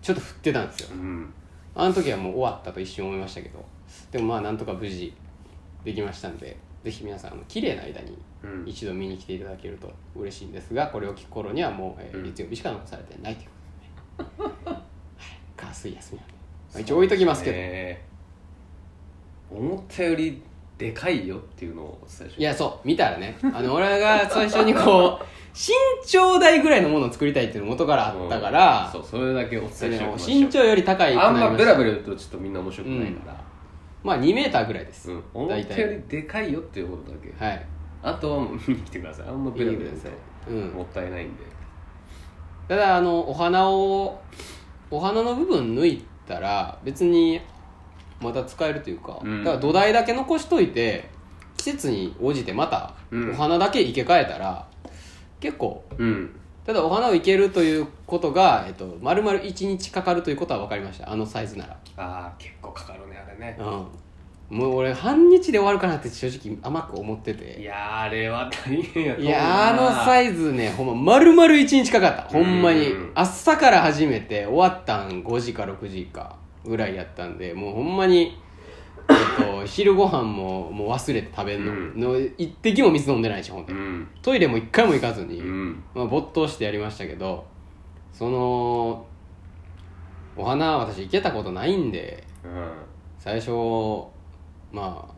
[0.01, 0.89] ちょっと降ってたんですよ。
[0.93, 1.33] うん。
[1.75, 3.63] あの時はもう終わったと一瞬思いましたけど。
[4.11, 5.13] でもまあなんとか無事
[5.83, 8.69] できましたんでぜひ皆さんあの綺麗な間にうん。
[8.69, 12.23] 一度見に来ていただけると嬉しいんですがこれを聞く頃にはもう、えーうん。
[12.23, 13.49] 月曜日しか残されてないという。
[14.17, 14.81] ことで、ね、はい
[15.57, 16.33] 火水休みなんで、
[16.73, 18.05] まあ、一応置いときますけど、ね
[19.51, 20.41] 思ったより
[20.77, 22.87] でかいよっていうのをお伝えしいやそう。
[22.87, 23.37] 見たらね。
[23.53, 25.73] あの俺が最初にこう 身
[26.05, 30.41] 長台ぐらいのものを作りたいっていうの元からあったから、そうそれだけお伝えそれをしておきましょう。
[30.41, 33.43] 身長より高いあんまベラベラ言うとちょっとみんな面白くないから、
[34.03, 37.45] まあ2メーターぐらいです、うん、思大ったよ体りでかいよっていうことだけ。
[37.45, 37.65] はい
[38.05, 39.27] あとは見に来てください。
[39.27, 40.11] あんまベラベラさい
[40.47, 40.67] うん。
[40.69, 41.43] もったいないんで。
[42.67, 44.21] ただあのお花を
[44.91, 47.41] お花の部分抜いたら別に
[48.21, 49.43] また使えるというか、うん。
[49.43, 51.09] だから土台だけ残しといて
[51.57, 53.31] 季節に応じてまたうん。
[53.31, 54.67] お花だけ生け替えたら、
[55.39, 56.39] 結構うん。
[56.63, 61.11] ただお花を生けるということが、えっと、丸々1日かかるということは分かりました。
[61.11, 61.73] あのサイズなら。
[61.97, 63.57] ああ結構かかるねあれね。
[63.59, 64.04] うん
[64.49, 72.21] もう俺半日で終わるかなって正直甘く思っていてやーあれは大変やと思ういやあのサイイズねほんま丸々1日かかった。
[72.23, 72.91] ほんまに。
[72.91, 78.37] うん朝から始めて終わったん5時か6時かぐらいやったんでもうほんまに、
[79.09, 81.93] えっと、 昼ご飯ももう忘れて食べんの,、うん。
[81.99, 84.07] の一滴も水飲んでないしほんで、うん。
[84.21, 85.83] トイレも一回も行かずに、うん。
[85.95, 87.45] まあ、没頭してやりましたけど
[88.11, 89.05] その
[90.37, 92.51] お花私行けたことないんでうん。
[93.17, 93.51] 最初
[94.75, 95.15] まあ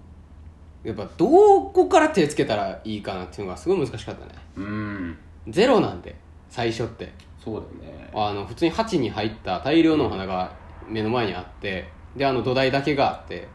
[0.88, 4.32] やっぱどこから手つけたらいいかなっていうのがすごい難しかったね。
[4.56, 5.18] うん。
[5.50, 6.16] ゼロなんで
[6.50, 7.12] 最初って。
[7.44, 8.10] そうだよね。
[8.14, 10.54] あの普通に鉢に入った大量のお花が
[10.88, 13.48] 目の前にあってであの土台だけがあって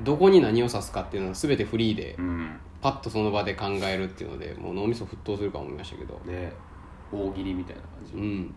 [0.00, 2.58] どこに何を刺すかっていうのは全てフリーでうん。
[2.80, 6.18] パッとその場で考えるっていうのでもう脳みそ沸騰するか思いましたけど。
[6.24, 6.50] ね。
[7.12, 8.14] 大喜利みたいな感じ。
[8.14, 8.54] うん。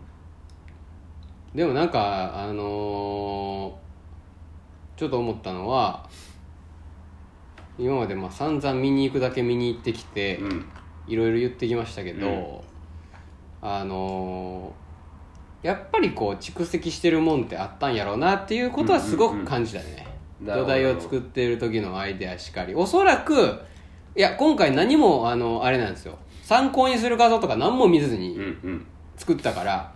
[1.54, 3.86] でもなんかあのー
[4.96, 6.08] ちょっと思ったのは
[7.78, 10.66] 今までまあ散々見に行くだけ見に行ってきて、うん。
[11.06, 13.68] いろいろ言ってきましたけど、うん。
[13.68, 14.86] あのー
[15.66, 20.06] やっぱりこう蓄積してるもんってあったんやろうなっていうことはすごく感じたね、
[20.40, 20.62] うんうんうん。
[20.62, 22.74] 土台を作っている時のアイデアしかり。
[22.74, 23.60] おそらく
[24.14, 26.18] いや今回何もあのあれなんですよ。
[26.42, 28.86] 参考にする画像とか何も見ずうにんうん。
[29.16, 29.92] 作ったから、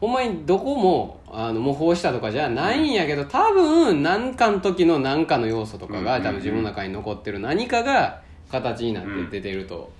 [0.00, 9.90] ほんまにどこもあの模倣したとかじゃないんやけど多分何かの時の何かの要素とかがうん多分自分の中に残ってる何かが形になって出てると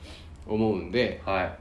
[0.46, 1.59] 思うんで、はい。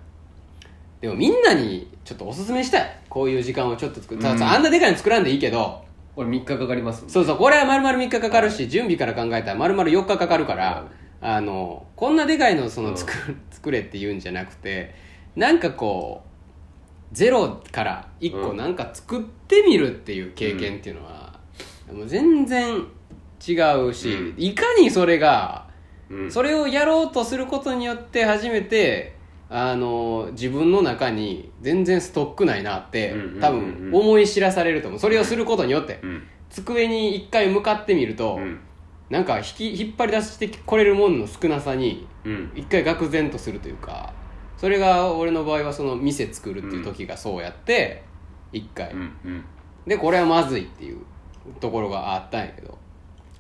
[1.02, 3.00] でもみんなにちょっとおすすめしたい。
[3.10, 4.28] こういう時間をちょっと作る、うん。
[4.28, 5.84] あんなでかいの作らんでいいけど。
[6.16, 7.04] これ3日かかります。
[7.08, 10.86] そうそうこれは丸々3日かかるし、準備から考えたら丸々4日かかるから、
[11.22, 13.12] あのこんなでかいのその作,、
[13.50, 14.94] 作れって言うんじゃなくて
[15.36, 16.25] なんかこう
[17.12, 18.58] ゼロから1個うん。
[18.58, 21.40] なんか作ってみるっていう経験っていうのは、
[21.92, 22.86] もう全然
[23.48, 23.54] 違
[23.88, 24.36] うし、うん。
[24.38, 25.68] いかにそれが
[26.10, 26.32] うん。
[26.32, 29.16] それをやろうとすることによって初めて
[29.50, 33.42] あの自分の中に全然ストックないなって、うんうんうんうん。
[33.42, 35.00] 多分思い知らされると思う。
[35.00, 36.24] それをすることによって、うん。
[36.50, 38.60] 机に一回向かってみると、うん。
[39.10, 42.52] なんか引き引っ張り出してこれるものの少なさにうん。
[42.56, 44.14] 一回愕然とするというか
[44.58, 48.04] それが俺の場合はその店作るっていう時がそうやって
[48.52, 49.46] 一回、うんうん。
[49.86, 51.02] でこれはまずいっていう
[51.60, 52.78] ところがあったんやけど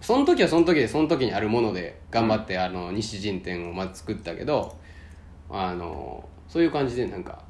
[0.01, 4.77] その時はその時でその時にあるもので頑張って、あの西陣店をまず作ったけど
[5.49, 7.41] あのそういう感じでなんか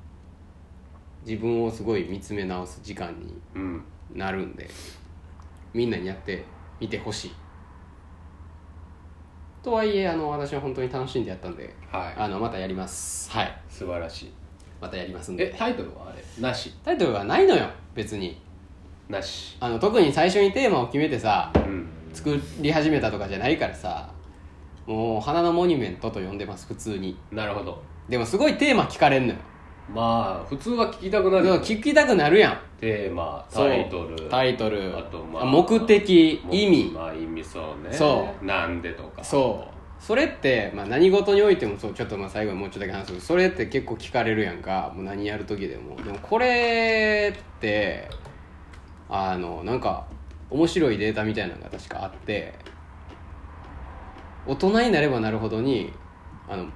[1.25, 3.83] 自分をすごい見つめ直す時間にうん。
[4.13, 4.69] なるんで
[5.73, 6.45] みんなにやって
[6.79, 7.31] みてほしい
[9.65, 12.13] とはいえあの私は本当に楽しんでやったんではい。
[12.15, 13.31] あのまたやります。
[13.31, 13.61] はい。
[13.67, 14.31] 素晴らしい。
[14.79, 15.51] またやりますんで。
[15.51, 16.23] えタイトルはあれ？
[16.39, 16.71] なし？
[16.83, 18.39] タイトルがないのよ別に。
[19.09, 19.57] なし。
[19.59, 21.87] あの特に最初にテーマを決めてさうん。
[22.13, 24.07] 作り始めたとかじゃないからさ
[24.85, 27.17] もう花のモニュメントと呼んでます普通に。
[27.31, 27.81] なるほど。
[28.07, 29.39] でもすごいテーマ聞かれんのよ。
[29.91, 33.67] まあ普通は聞きたくなるだから聞きたくなるやんテーマそう。
[33.67, 34.29] タイトル。
[34.29, 34.95] タイトル。
[34.95, 36.91] あとまあ目的意味。
[36.93, 37.91] まあ意味そうね。
[37.91, 38.45] そう。
[38.45, 39.23] なんでとか。
[39.23, 40.03] そう。
[40.03, 44.91] それって、まあ、何事においてもそうちょっとまあ最後にもうちょっとだけ話すけどそれって結構聞かれるやんか。
[44.93, 45.95] もう何やる時でも。
[45.95, 48.07] でもこれって
[49.09, 50.05] あのなんか
[50.51, 52.53] 面白いデータみたいなのが確かあって。
[54.45, 55.91] 大人になればなるほどに
[56.47, 56.67] あの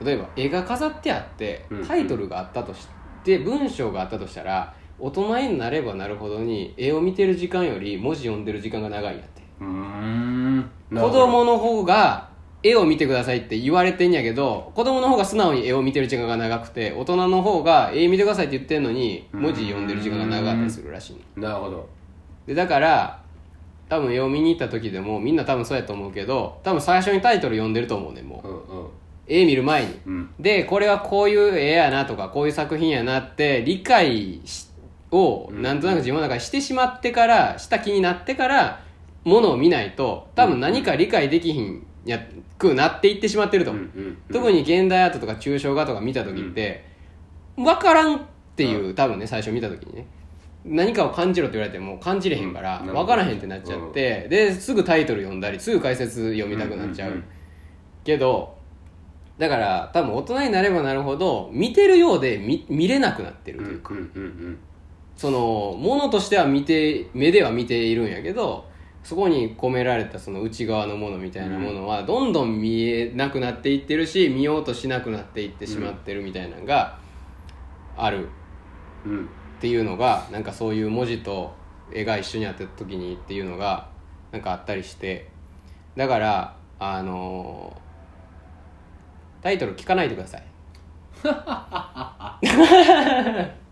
[0.00, 1.86] 例えば絵が飾ってあってうん。
[1.86, 2.88] タイトルがあったとし
[3.22, 9.42] て、文章があったとしたら大人になればなるほどに絵を見てる時間より文字読んでる時間が長いんやって。
[9.60, 10.70] うーん。
[10.90, 12.28] な子供の方が
[12.62, 21.48] 絵を見てくださいって言われてんやけど子供の方が素直に絵を見てる時間が長くて大人の方が絵見てくださいって言ってんのに文字読んでる時間が長かったりするらしいの。
[21.48, 21.88] なるほど。
[22.46, 23.22] でだから
[23.88, 28.48] 多分絵を見に行った時でもみんな多分そうやと思うけど多分最初にタイトル読んでると思うねんもう。
[28.48, 28.88] うんうん。
[29.28, 30.30] 絵見る前に、うん。
[30.38, 34.65] でこれはこういう絵やなとかこういう作品やなって理解し
[35.10, 38.80] をなんとなく自分の中でしてしまってからした気になってから
[39.24, 42.20] ものを見ないと多分何か理解できひんや
[42.58, 43.74] くなっていってしまってると
[44.32, 46.84] 特に現代アートとか抽象画とか見た時って、
[47.56, 48.20] 分からんっ
[48.54, 50.06] ていう、多分ね最初見た時にね。
[50.64, 52.92] 何かを感じろって言われても感じれへんからうん。
[52.92, 57.22] 分からへんってなっちゃって、ですぐタイトル読んだりすぐ解説読みたくなっちゃう,、
[58.04, 58.56] けど
[59.38, 63.94] だから多分大人になればなるほど見てるようで見見れなくなってるうんというか、
[65.16, 68.68] そのものとしては見て目では見ているんやけど
[69.02, 76.98] そこに込められたその内側のものみたいなものはどんどん見えなくなっていってるし見ようとしなくなっていってしまってるみたいなのが
[77.96, 78.28] ある。
[79.58, 81.54] っていうのがなんかそういう文字と
[81.92, 83.88] 絵が一緒にあった時にっていうのが
[84.32, 85.28] なんかあったりして。
[85.96, 87.74] だからあの
[89.42, 90.44] タイトル聞かないでください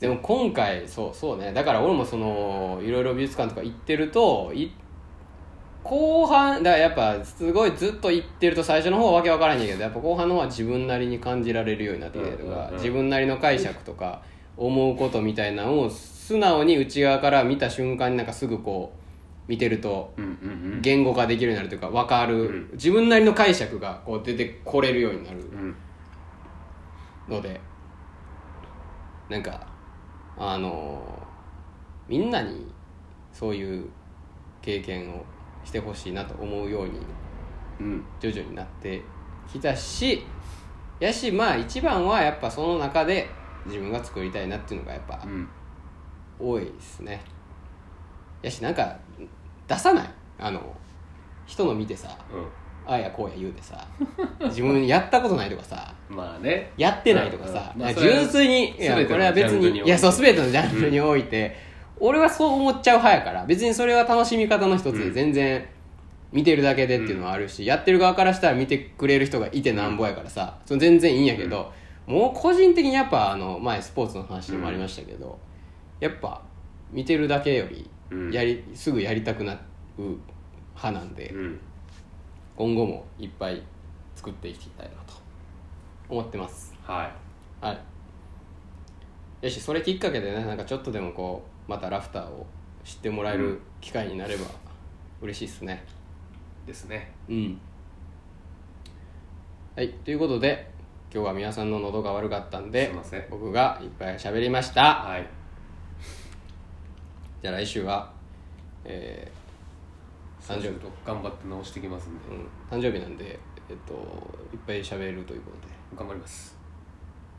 [0.00, 1.52] でも今回そうそうね。
[1.52, 4.72] だから俺もそのいろいろ美術館とか行ってるとい
[5.84, 14.22] 後半だからやっぱすごいずっと行ってると最初の方はわけわからんやけどやっぱ後半の方は自分なりに感じられるようになってきたりとか自分なりの解釈とか
[14.56, 19.00] 思うことみたいなのを素直に内側から見た瞬間になんかすぐこう
[19.46, 20.14] 見てると
[20.80, 22.70] 言語化できるようになるというか分かる、うん。
[22.72, 25.76] 自分なりの解釈がこう出てこれるようになるうん
[27.28, 27.60] ので
[29.28, 29.66] なんか
[30.38, 31.02] あの
[32.08, 32.66] みんなに
[33.32, 33.88] そういう
[34.62, 35.24] 経験を
[35.64, 37.00] してほしいなと思うように
[37.80, 38.04] うん。
[38.20, 39.02] 徐々になって
[39.50, 40.24] きたし
[41.00, 43.28] やしまあ一番はやっぱその中で
[43.66, 45.48] 自分が作りたいなっていうのがやっぱうん。
[46.38, 47.22] 多いですね。
[48.42, 48.98] やしなんか
[49.68, 50.10] 出さない。
[50.38, 50.60] あの
[51.46, 52.08] 人の見てさ
[52.86, 53.86] ああやこうや言うてさ
[54.44, 56.70] 自分やったことないとかさうんまあね。
[56.76, 61.56] やってないとかさ、うんまあ純粋にいやこれは別においやそう全てのジャンルにおいて、
[61.98, 65.64] 俺はそう思っちゃう派やから別にそれは楽しみ方の一つで全然
[66.32, 71.72] 見てるだけでっていうのはあるし、やってる側からしたら見てくれる人がいてなんぼやからさその全然いいんやけど、
[72.06, 75.38] もう個人的にやっぱあの前スポーツの話でもありましたけど、
[76.00, 76.42] やっぱ
[76.90, 78.30] 見てるだけよりうん。
[78.30, 79.58] やり、すぐやりたくなる
[80.76, 81.60] 派なんで、うん
[82.56, 83.62] 今後もいっぱい
[84.14, 85.14] 作っていきたいなと
[86.08, 86.74] 思ってます。
[86.82, 87.10] は
[87.60, 87.78] はい。
[89.44, 92.46] よしそれきっかけでねなんかちょっとでもこうまたラフターを
[92.84, 94.46] 知ってもらえる機会になれば
[95.20, 95.84] 嬉しいっすね。
[96.64, 97.12] いですね。
[97.28, 97.60] うん。
[99.76, 100.70] はいということで
[101.12, 103.26] 今日は皆さんの喉が悪かったんですいません。
[103.30, 104.94] 僕がいっぱい喋りました。
[104.94, 105.26] はい。
[107.42, 108.10] じゃあ来週は
[108.84, 109.30] え
[110.46, 112.08] 誕生日と頑張って直してきます。
[112.08, 113.38] んでー、うん、誕生日なんで
[113.70, 113.94] えっと
[114.52, 115.74] いっぱい喋るということで。
[115.96, 116.56] 頑張ります。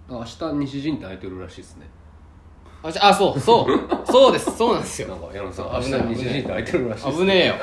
[0.09, 1.87] 明日西陣って空いてるらしいですね。
[2.83, 4.55] あじゃあそうそうそうです。
[4.57, 5.07] そうなんですよ。
[5.09, 7.55] なんか矢野さん明危ない日西陣って空いてるらしいです危ねえよ。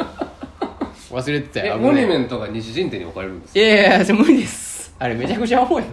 [1.10, 1.78] 忘れてたえよえ。
[1.78, 4.94] モニュメントが西陣店に置かれるんですいやいやいや無理です。
[4.98, 5.88] あれめちゃくちゃ重いの。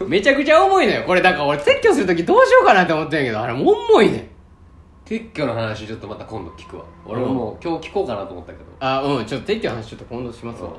[0.08, 1.04] めちゃくちゃ重いのよ。
[1.04, 4.33] これだから俺撤去するときどうしようかなって思ってんやけどあれもう重いねん
[5.04, 6.84] 撤去の話ちょっとまた今度聞くわ。
[7.04, 8.64] 俺ももう今日聞こうかなと思ったけど。
[8.80, 10.70] あうんちょっと撤去の話ちょっと今度しますわ。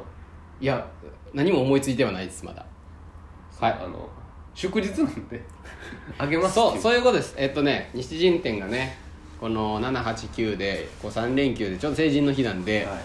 [0.60, 0.86] いや
[1.34, 2.66] 何も思いついてはないですまだ。
[3.60, 3.72] はい。
[3.74, 4.10] あの
[4.56, 5.44] 祝日なんで
[6.18, 6.78] あげますそう。
[6.80, 7.36] そうういうことです。
[7.38, 8.98] えっとね西陣店がね
[9.40, 13.00] この789でこう3連休でちょうど成人の日なんで、はい。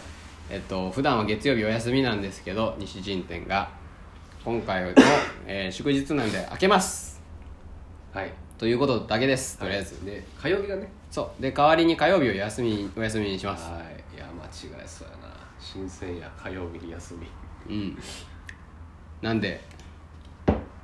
[0.49, 3.69] えっと普段は月曜日お休みなんですけど西陣店が
[4.43, 4.93] 今回の、
[5.47, 7.21] えー祝日なんで開けます。
[8.15, 8.33] はい。
[8.57, 11.43] ということだけですとりあえず、で火曜日がねそう。
[11.43, 13.71] で代わりに火曜日を休みお休みにします。
[13.71, 14.17] はい。
[14.17, 15.35] いや間違えそうやな。
[15.59, 17.15] 新鮮や火曜日に休
[17.69, 17.75] み。
[17.75, 17.99] うん。
[19.21, 19.61] なんで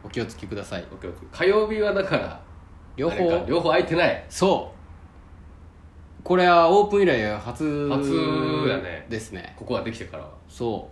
[0.05, 0.83] お気をつけください。
[0.93, 2.41] オッケーオッケー火曜日はだから
[2.97, 4.25] 両あれか方両方空いてない。
[4.29, 4.77] そう。
[6.23, 9.07] これはオープン以来初初やね。
[9.09, 9.55] ですね。
[9.57, 10.31] ここはできてからは。
[10.49, 10.91] そ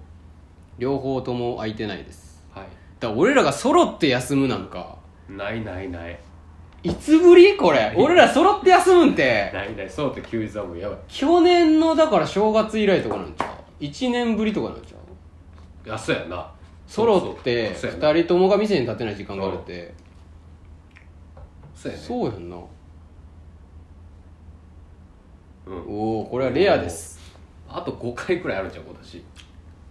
[0.79, 0.81] う。
[0.81, 2.45] 両方とも空いてないです。
[2.55, 2.67] はい。
[3.01, 4.97] だから俺らが揃って休むなんか。
[5.29, 6.19] ないないない
[6.85, 7.95] いつぶりこれ？
[7.97, 9.51] 俺ら揃って休むんて。
[9.55, 10.99] ないないそうって休日はもうやばい。
[11.09, 13.47] 去年のだから正月以来とかなんちゃ
[13.81, 15.89] う？1年ぶりとかなんちゃう？
[15.89, 16.53] いやそうやな。
[16.87, 18.19] 揃ってそうそうそうやな。
[18.19, 19.95] 2人ともが店に立ってない時間があるって。
[21.75, 22.05] そうやね。
[22.05, 22.57] そうやんな。
[25.67, 25.75] うん。
[25.89, 27.19] おおこれはレアです。
[27.67, 29.25] あと5回くらいあるんじゃん今年。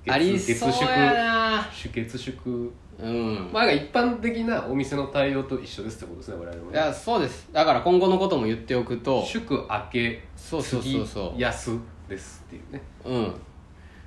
[0.09, 1.69] ありそうやな。
[1.73, 3.49] 月祝うん。
[3.51, 6.77] まあ一般的なお店の対応と一緒ですってことですね我々もね。
[6.77, 7.49] いやそうです。
[7.51, 11.79] だから今後のことも言っておくと祝明けそうそうそうそう月安
[12.09, 12.81] ですっていうね。
[13.05, 13.33] うん。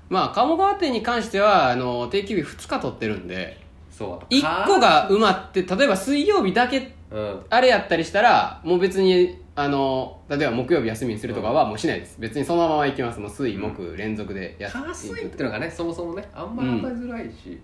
[0.09, 3.61] まあ鴨川店に関してはあの定休日2日取ってるんで
[3.91, 7.41] そうあと1個が埋まって例えば水曜日だけうん。
[7.51, 12.17] あれやったりしたらもう別にあの例えば木曜日休みにするとかはもうしないです。
[12.19, 13.19] 別にそのまま行きます。
[13.19, 17.59] もう水木連続でや火水ってのがねそもそもねあんまり与えづらいし、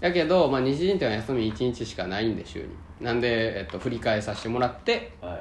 [0.00, 2.68] やけど、まあ、日人店は休み1日しかないんで週に。
[3.00, 5.40] なんで、えっと、振り替えさせてもらってはい。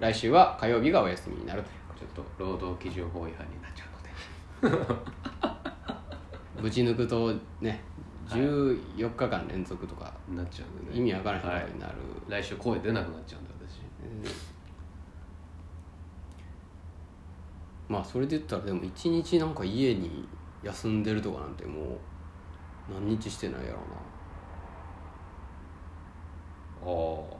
[0.00, 1.68] 来週は火曜日がお休みになると
[1.98, 3.84] ちょっと労働基準法違反になっちゃ
[4.62, 5.08] うので。
[6.62, 7.80] ぶち抜くとね
[8.28, 10.98] 14日間連続とかなっちゃうんでね。
[10.98, 11.94] 意味わからないことになる、
[12.28, 13.80] 来週声出なくなっちゃうんだ私。
[17.88, 20.28] まあそれで言ったらでも1日なんか家に
[20.62, 21.98] 休んでるとかなんてもう
[22.92, 23.78] 何日してないやろ
[26.82, 27.36] ああ。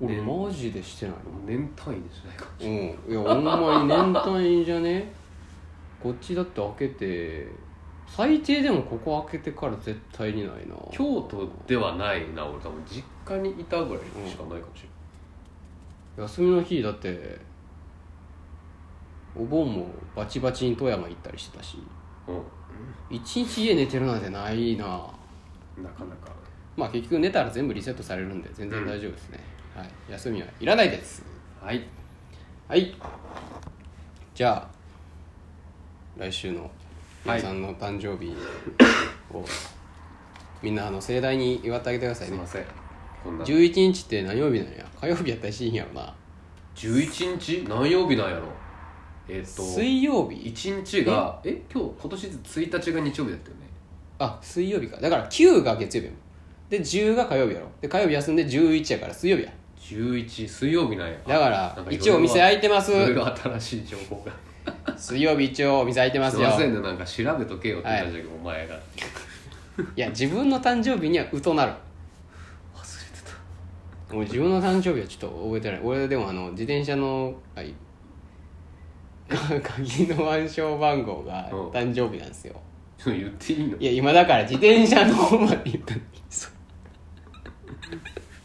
[0.00, 1.14] うな俺ねマジでしてない
[1.46, 2.76] 年単位でしないかのうん。
[2.76, 5.12] いやほんまに年単位じゃね？
[6.02, 7.48] こっちだって開けて
[8.08, 10.74] 最低でもここ開けてから絶対にないな。
[10.90, 12.58] 京都ではないな俺。
[12.58, 14.82] 多分実家にいたぐらいしかないかもし
[16.16, 17.38] れ休みの日だって
[19.34, 21.78] お盆もバチバチに富山行ったりしてたし。
[22.26, 22.36] ない、
[23.10, 25.06] 一日家寝てるなんてないな。
[25.76, 26.32] うん、なかなか。
[26.76, 29.40] まあ結局寝たら全部リセットされるんで全然大丈夫ですね、
[29.76, 29.90] はい。
[30.10, 31.22] 休みはいらないです。
[31.60, 31.82] はい。
[32.68, 32.94] はい。
[34.34, 34.68] じゃあ
[36.18, 36.70] 来週の
[37.24, 38.34] 皆さんの誕生日
[39.32, 39.44] を
[40.62, 42.36] みんなあの盛大に祝ってあげてくださいね。
[42.36, 42.64] すいません。
[43.22, 43.44] こんな。
[43.44, 44.86] 11日って何曜日なんや？
[45.00, 46.14] 火曜日やったりしいんやろな。
[46.74, 47.66] 11日？
[47.68, 48.48] 何曜日なんやろ？
[49.28, 51.62] えっ、と水曜日？1日がえ？
[51.72, 53.62] 今日今年1日が日曜日だったよね。
[54.18, 54.98] あ水曜日か。
[55.00, 56.20] だから9が月曜日やもん。
[56.68, 57.66] で10が火曜日やろ。
[57.80, 59.52] で火曜日休んで11やから水曜日や。
[59.78, 61.18] 11水曜日なんや。
[61.26, 62.92] だからなん一応お店開いてます。
[62.92, 64.32] いろいろ新しい情報が。
[64.96, 68.74] 水曜日一応お店開いてますすよいませんねなんか調べとけよって感じだけど、お前が。
[68.76, 68.80] い
[69.96, 71.72] や自分の誕生日にはうとなる。
[72.74, 73.30] 忘れて
[74.08, 74.14] た。
[74.14, 75.80] もう自分の誕生日はちょっと覚えてない。
[75.82, 77.74] 俺でもあの自転車のはい
[79.62, 82.60] 鍵の暗証番号がうん誕生日なんですよ。
[83.04, 83.76] 言っていいの？
[83.78, 86.00] いや今だから自転車の方まで言ったの。
[86.00, 86.52] にそう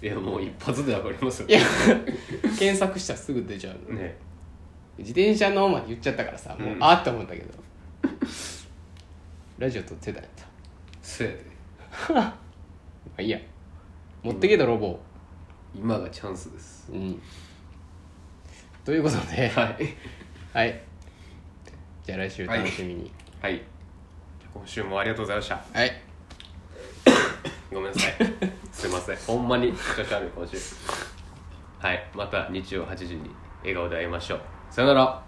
[0.05, 1.47] いやもう一発でわかりますよ。
[1.47, 1.59] いや
[2.57, 3.99] 検索したらすぐ出ちゃうの。
[3.99, 4.17] ね。
[4.97, 7.53] 自転車の方まで言っちゃったからさもう、うんあって思ったけど。
[9.57, 10.45] ラジオ撮ってたんやった。
[11.01, 11.43] せいで。
[12.13, 12.37] ま
[13.17, 13.39] あいいや。
[14.23, 14.99] 持ってけ泥棒
[15.75, 16.91] 今がチャンスです。
[16.91, 17.21] うん。
[18.83, 19.49] ということで。
[19.49, 19.95] はい
[20.57, 20.81] はい。
[22.03, 23.11] じゃあ来週楽しみに。
[23.39, 23.61] はい。
[24.55, 25.63] 今週もありがとうございました。
[25.71, 26.01] はい、
[27.71, 28.13] ごめんなさい。
[28.73, 29.17] すいません。
[29.17, 30.57] ほんまに調子悪い今週。
[31.77, 32.03] はい。
[32.15, 33.29] また日曜8時に
[33.59, 34.41] 笑顔で会いましょう。
[34.71, 35.23] さよなら